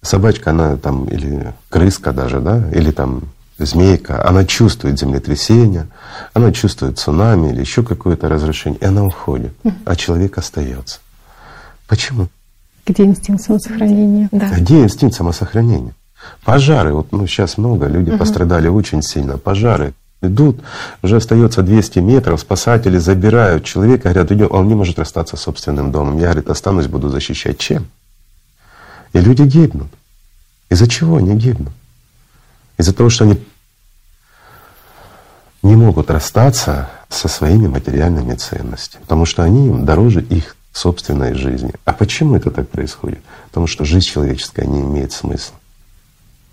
собачка, 0.00 0.50
она 0.50 0.76
там, 0.76 1.06
или 1.06 1.52
крыска 1.68 2.12
даже, 2.12 2.40
да, 2.40 2.70
или 2.70 2.92
там 2.92 3.22
змейка, 3.58 4.26
она 4.26 4.44
чувствует 4.44 4.98
землетрясение, 4.98 5.88
она 6.32 6.52
чувствует 6.52 6.98
цунами 6.98 7.50
или 7.50 7.60
еще 7.60 7.82
какое-то 7.82 8.28
разрушение, 8.28 8.80
и 8.80 8.84
она 8.84 9.04
уходит, 9.04 9.54
а 9.84 9.96
человек 9.96 10.38
остается. 10.38 11.00
Почему? 11.88 12.28
Где 12.86 13.04
инстинкт 13.04 13.42
самосохранения? 13.42 14.28
Да. 14.30 14.50
Где 14.50 14.82
инстинкт 14.82 15.16
самосохранения? 15.16 15.94
Пожары, 16.44 16.92
вот 16.92 17.12
ну, 17.12 17.26
сейчас 17.26 17.58
много, 17.58 17.86
люди 17.86 18.10
угу. 18.10 18.18
пострадали 18.18 18.68
очень 18.68 19.02
сильно. 19.02 19.38
Пожары 19.38 19.94
идут, 20.22 20.60
уже 21.02 21.16
остается 21.16 21.62
200 21.62 21.98
метров, 21.98 22.40
спасатели 22.40 22.98
забирают 22.98 23.64
человека, 23.64 24.10
говорят, 24.10 24.32
идем, 24.32 24.48
он 24.50 24.68
не 24.68 24.74
может 24.74 24.98
расстаться 24.98 25.36
с 25.36 25.40
собственным 25.40 25.92
домом. 25.92 26.18
Я, 26.18 26.26
говорит, 26.26 26.48
останусь, 26.48 26.86
буду 26.86 27.08
защищать. 27.08 27.58
Чем? 27.58 27.86
И 29.12 29.20
люди 29.20 29.42
гибнут. 29.42 29.88
Из-за 30.70 30.88
чего 30.88 31.16
они 31.16 31.34
гибнут? 31.36 31.72
Из-за 32.78 32.92
того, 32.94 33.10
что 33.10 33.24
они 33.24 33.38
не 35.62 35.76
могут 35.76 36.10
расстаться 36.10 36.90
со 37.08 37.28
своими 37.28 37.68
материальными 37.68 38.34
ценностями, 38.34 39.02
потому 39.02 39.24
что 39.24 39.42
они 39.42 39.68
им 39.68 39.84
дороже 39.84 40.20
их 40.20 40.56
собственной 40.74 41.34
жизни. 41.34 41.72
А 41.84 41.92
почему 41.92 42.36
это 42.36 42.50
так 42.50 42.68
происходит? 42.68 43.20
Потому 43.48 43.66
что 43.66 43.84
жизнь 43.84 44.06
человеческая 44.06 44.66
не 44.66 44.82
имеет 44.82 45.12
смысла. 45.12 45.56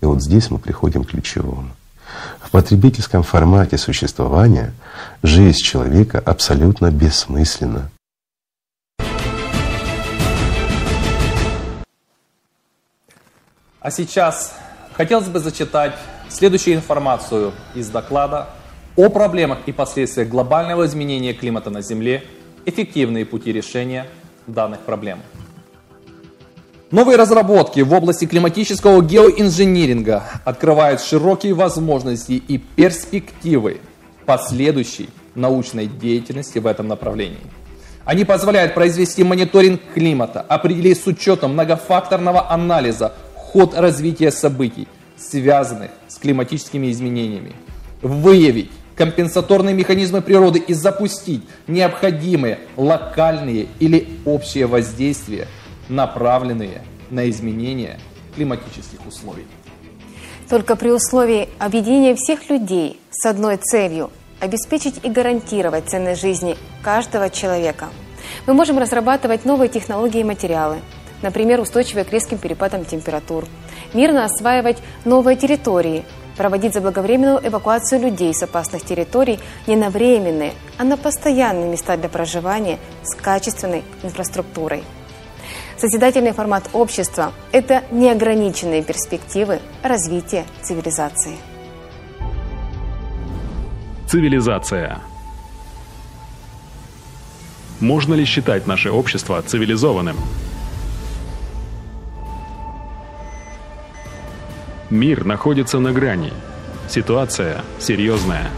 И 0.00 0.06
вот 0.06 0.22
здесь 0.22 0.50
мы 0.50 0.58
приходим 0.58 1.04
к 1.04 1.10
ключевому. 1.10 1.70
В 2.40 2.50
потребительском 2.50 3.22
формате 3.22 3.78
существования 3.78 4.72
жизнь 5.22 5.58
человека 5.58 6.22
абсолютно 6.24 6.90
бессмысленна. 6.90 7.90
А 13.80 13.90
сейчас 13.90 14.54
хотелось 14.94 15.28
бы 15.28 15.40
зачитать 15.40 15.94
следующую 16.28 16.76
информацию 16.76 17.52
из 17.74 17.88
доклада 17.88 18.50
о 18.94 19.08
проблемах 19.08 19.58
и 19.66 19.72
последствиях 19.72 20.28
глобального 20.28 20.86
изменения 20.86 21.34
климата 21.34 21.70
на 21.70 21.82
Земле, 21.82 22.22
эффективные 22.66 23.24
пути 23.24 23.52
решения 23.52 24.06
данных 24.46 24.80
проблем. 24.80 25.18
Новые 26.90 27.16
разработки 27.16 27.80
в 27.80 27.92
области 27.94 28.26
климатического 28.26 29.02
геоинжиниринга 29.02 30.24
открывают 30.44 31.00
широкие 31.00 31.54
возможности 31.54 32.32
и 32.32 32.58
перспективы 32.58 33.80
последующей 34.26 35.08
научной 35.34 35.86
деятельности 35.86 36.58
в 36.58 36.66
этом 36.66 36.88
направлении. 36.88 37.40
Они 38.04 38.24
позволяют 38.24 38.74
произвести 38.74 39.24
мониторинг 39.24 39.80
климата, 39.94 40.40
определить 40.40 41.00
с 41.00 41.06
учетом 41.06 41.52
многофакторного 41.52 42.50
анализа 42.50 43.14
ход 43.36 43.74
развития 43.74 44.30
событий, 44.30 44.86
связанных 45.16 45.92
с 46.08 46.16
климатическими 46.16 46.90
изменениями, 46.90 47.54
выявить 48.02 48.70
компенсаторные 48.96 49.74
механизмы 49.74 50.22
природы 50.22 50.58
и 50.58 50.74
запустить 50.74 51.42
необходимые 51.66 52.58
локальные 52.76 53.68
или 53.80 54.08
общие 54.24 54.66
воздействия– 54.66 55.46
направленные 55.88 56.82
на 57.10 57.28
изменение 57.30 57.98
климатических 58.34 59.06
условий. 59.06 59.46
Только 60.48 60.76
при 60.76 60.90
условии 60.90 61.48
объединения 61.58 62.14
всех 62.14 62.48
людей 62.50 63.00
с 63.10 63.26
одной 63.26 63.56
целью– 63.56 64.10
обеспечить 64.40 65.00
и 65.02 65.08
гарантировать 65.08 65.88
ценность 65.88 66.20
жизни 66.20 66.56
каждого 66.82 67.30
человека. 67.30 67.88
Мы 68.46 68.54
можем 68.54 68.78
разрабатывать 68.78 69.44
новые 69.44 69.68
технологии 69.68 70.20
и 70.20 70.24
материалы, 70.24 70.78
например, 71.22 71.60
устойчивые 71.60 72.04
к 72.04 72.12
резким 72.12 72.38
перепадам 72.38 72.84
температур, 72.84 73.46
мирно 73.94 74.24
осваивать 74.24 74.78
новые 75.04 75.36
территории, 75.36 76.04
проводить 76.36 76.74
заблаговременную 76.74 77.40
эвакуацию 77.46 78.00
людей 78.00 78.34
с 78.34 78.42
опасных 78.42 78.84
территорий 78.84 79.38
не 79.66 79.76
на 79.76 79.90
временные, 79.90 80.52
а 80.78 80.84
на 80.84 80.96
постоянные 80.96 81.68
места 81.68 81.96
для 81.96 82.08
проживания 82.08 82.78
с 83.02 83.14
качественной 83.14 83.84
инфраструктурой– 84.02 84.84
Созидательный 85.82 86.30
формат 86.30 86.70
общества– 86.74 87.32
это 87.52 87.82
неограниченные 87.90 88.84
перспективы 88.84 89.58
развития 89.82 90.44
цивилизации. 90.62 91.36
Цивилизация. 94.06 95.00
Можно 97.80 98.14
ли 98.14 98.24
считать 98.24 98.68
наше 98.68 98.92
общество 98.92 99.42
цивилизованным? 99.42 100.16
Мир 104.92 105.24
находится 105.24 105.78
на 105.78 105.90
грани. 105.90 106.34
Ситуация 106.86 107.62
серьезная. 107.78 108.50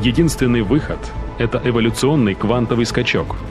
Единственный 0.00 0.62
выход– 0.62 1.00
это 1.38 1.60
эволюционный 1.64 2.36
квантовый 2.36 2.86
скачок– 2.86 3.34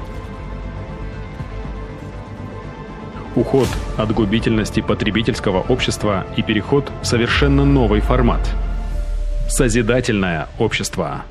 уход 3.35 3.67
от 3.97 4.13
губительности 4.13 4.79
потребительского 4.79 5.59
общества 5.59 6.25
и 6.37 6.41
переход 6.41 6.89
в 7.01 7.05
совершенно 7.05 7.65
новый 7.65 7.99
формат. 7.99 8.39
Созидательное 9.49 10.47
общество. 10.59 11.23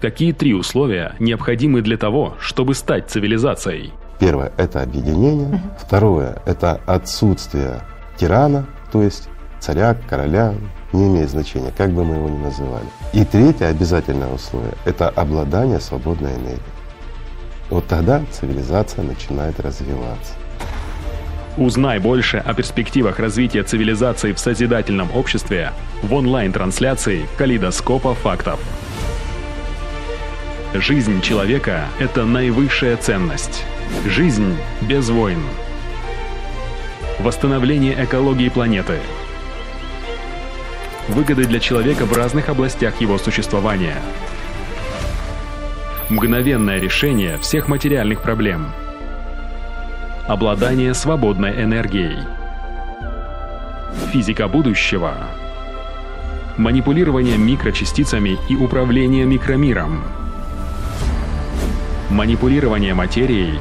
Какие 0.00 0.32
три 0.32 0.54
условия 0.54 1.14
необходимы 1.18 1.82
для 1.82 1.98
того, 1.98 2.36
чтобы 2.40 2.74
стать 2.74 3.10
цивилизацией? 3.10 3.92
Первое– 4.18 4.50
это 4.56 4.80
объединение. 4.80 5.60
Второе– 5.78 6.40
это 6.46 6.80
отсутствие 6.86 7.82
тирана, 8.16 8.64
то 8.90 9.02
есть 9.02 9.28
царя, 9.60 9.96
короля, 10.08 10.54
не 10.92 11.06
имеет 11.06 11.30
значения, 11.30 11.72
как 11.76 11.90
бы 11.90 12.04
мы 12.04 12.16
его 12.16 12.28
ни 12.28 12.38
называли. 12.38 12.86
И 13.12 13.24
третье 13.24 13.66
обязательное 13.66 14.32
условие– 14.32 14.74
это 14.84 15.08
обладание 15.08 15.80
свободной 15.80 16.32
энергией. 16.32 16.60
Вот 17.70 17.86
тогда 17.86 18.22
цивилизация 18.30 19.04
начинает 19.04 19.60
развиваться. 19.60 20.32
Узнай 21.58 21.98
больше 21.98 22.38
о 22.38 22.54
перспективах 22.54 23.18
развития 23.18 23.64
цивилизации 23.64 24.32
в 24.32 24.38
созидательном 24.38 25.08
обществе 25.14 25.72
в 26.02 26.14
онлайн-трансляции 26.14 27.26
«Калейдоскопа 27.36 28.14
фактов». 28.14 28.60
Жизнь 30.72 31.20
человека– 31.20 31.86
это 31.98 32.24
наивысшая 32.24 32.96
ценность. 32.96 33.64
Жизнь 34.06 34.56
без 34.82 35.08
войн. 35.08 35.40
Восстановление 37.18 38.04
экологии 38.04 38.50
планеты. 38.50 38.98
Выгоды 41.08 41.46
для 41.46 41.60
человека 41.60 42.04
в 42.04 42.12
разных 42.12 42.48
областях 42.48 43.00
его 43.00 43.18
существования. 43.18 43.96
Мгновенное 46.10 46.78
решение 46.78 47.38
всех 47.38 47.68
материальных 47.68 48.22
проблем– 48.22 48.72
обладание 50.28 50.92
свободной 50.92 51.64
энергией. 51.64 52.18
Физика 54.12 54.46
будущего. 54.46 55.14
Манипулирование 56.58 57.38
микрочастицами 57.38 58.38
и 58.50 58.54
управление 58.54 59.24
микромиром. 59.24 60.04
Манипулирование 62.10 62.92
материей. 62.92 63.58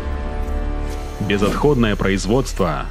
Безотходное 1.22 1.96
производство. 1.96 2.86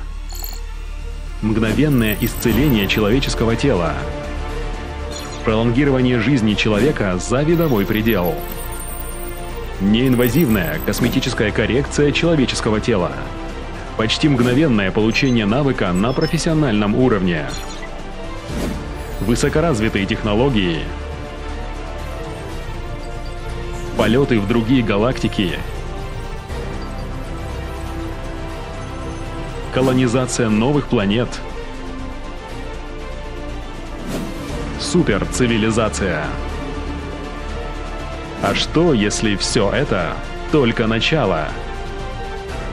Мгновенное 1.42 2.16
исцеление 2.19 2.88
человеческого 2.88 3.57
тела. 3.57 3.92
Пролонгирование 5.46 6.18
жизни 6.18 6.54
человека 6.54 7.18
за 7.18 7.44
видовой 7.44 7.87
предел. 7.87 8.35
Неинвазивная 9.80 10.80
косметическая 10.85 11.52
коррекция 11.52 12.11
человеческого 12.11 12.80
тела. 12.80 13.12
Почти 13.96 14.28
мгновенное 14.28 14.90
получение 14.90 15.46
навыка 15.46 15.92
на 15.92 16.12
профессиональном 16.12 16.96
уровне. 16.96 17.46
Высокоразвитые 19.21 20.04
технологии. 20.04 20.81
Полеты 23.96 24.40
в 24.40 24.48
другие 24.48 24.83
галактики. 24.83 25.60
Колонизация 29.73 30.48
новых 30.48 30.88
планет. 30.88 31.29
Суперцивилизация. 34.87 36.22
А 38.40 38.54
что, 38.54 38.94
если 38.94 39.34
все 39.34 39.68
это 39.72 40.12
только 40.52 40.87
начало? 40.87 41.48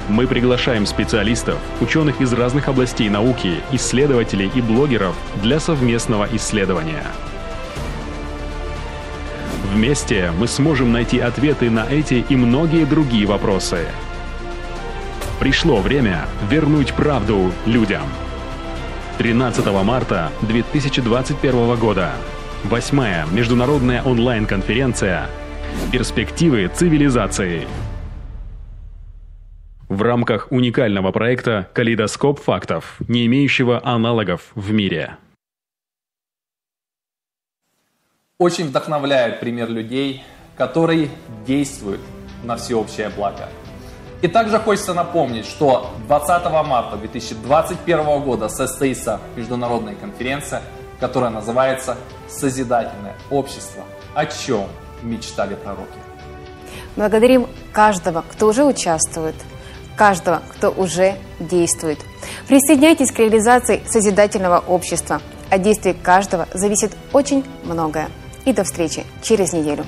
Мы 0.09 0.27
приглашаем 0.27 0.85
специалистов, 0.85 1.57
ученых 1.81 2.21
из 2.21 2.31
разных 2.33 2.67
областей 2.67 3.09
науки, 3.09 3.55
исследователей 3.71 4.51
и 4.53 4.61
блогеров 4.61 5.15
для 5.41 5.59
совместного 5.59 6.27
исследования. 6.33 7.03
Вместе 9.73 10.31
мы 10.37 10.47
сможем 10.47 10.91
найти 10.91 11.17
ответы 11.17 11.71
на 11.71 11.87
эти 11.89 12.23
и 12.29 12.35
многие 12.35 12.85
другие 12.85 13.25
вопросы. 13.25 13.87
Пришло 15.39 15.77
время 15.77 16.27
вернуть 16.47 16.93
правду 16.93 17.51
людям. 17.65 18.03
13 19.19 19.63
марта 19.83 20.31
2021 20.41 21.75
года. 21.75 22.13
Восьмая 22.63 23.27
международная 23.27 24.01
онлайн-конференция 24.01 25.27
«Перспективы 25.91 26.67
цивилизации». 26.67 27.67
В 29.87 30.01
рамках 30.01 30.51
уникального 30.51 31.11
проекта 31.11 31.69
«Калейдоскоп 31.73 32.39
фактов», 32.39 32.95
не 33.07 33.27
имеющего 33.27 33.85
аналогов 33.85 34.51
в 34.55 34.71
мире. 34.71 35.17
Очень 38.39 38.69
вдохновляет 38.69 39.39
пример 39.39 39.69
людей, 39.69 40.23
которые 40.57 41.09
действуют 41.45 42.01
на 42.43 42.55
всеобщее 42.55 43.09
благо. 43.09 43.47
И 44.23 44.29
также 44.29 44.57
хочется 44.57 44.93
напомнить, 44.93 45.45
что 45.45 45.91
20 46.07 46.45
марта 46.65 46.95
2021 46.95 48.21
года 48.21 48.47
состоится 48.47 49.19
международная 49.35 49.95
конференция, 49.95 50.61
которая 51.01 51.29
называется 51.29 51.97
«Созидательное 52.29 53.17
общество». 53.29 53.83
О 54.15 54.25
чем 54.25 54.67
мечтали 55.01 55.55
пророки? 55.55 55.97
Благодарим 56.95 57.47
каждого, 57.73 58.23
кто 58.31 58.47
уже 58.47 58.63
участвует, 58.63 59.35
каждого, 59.97 60.41
кто 60.51 60.69
уже 60.71 61.17
действует. 61.41 61.99
Присоединяйтесь 62.47 63.11
к 63.11 63.19
реализации 63.19 63.83
созидательного 63.85 64.59
общества. 64.59 65.21
От 65.49 65.63
действий 65.63 65.93
каждого 66.01 66.47
зависит 66.53 66.93
очень 67.11 67.43
многое. 67.65 68.07
И 68.45 68.53
до 68.53 68.63
встречи 68.63 69.03
через 69.21 69.51
неделю. 69.51 69.83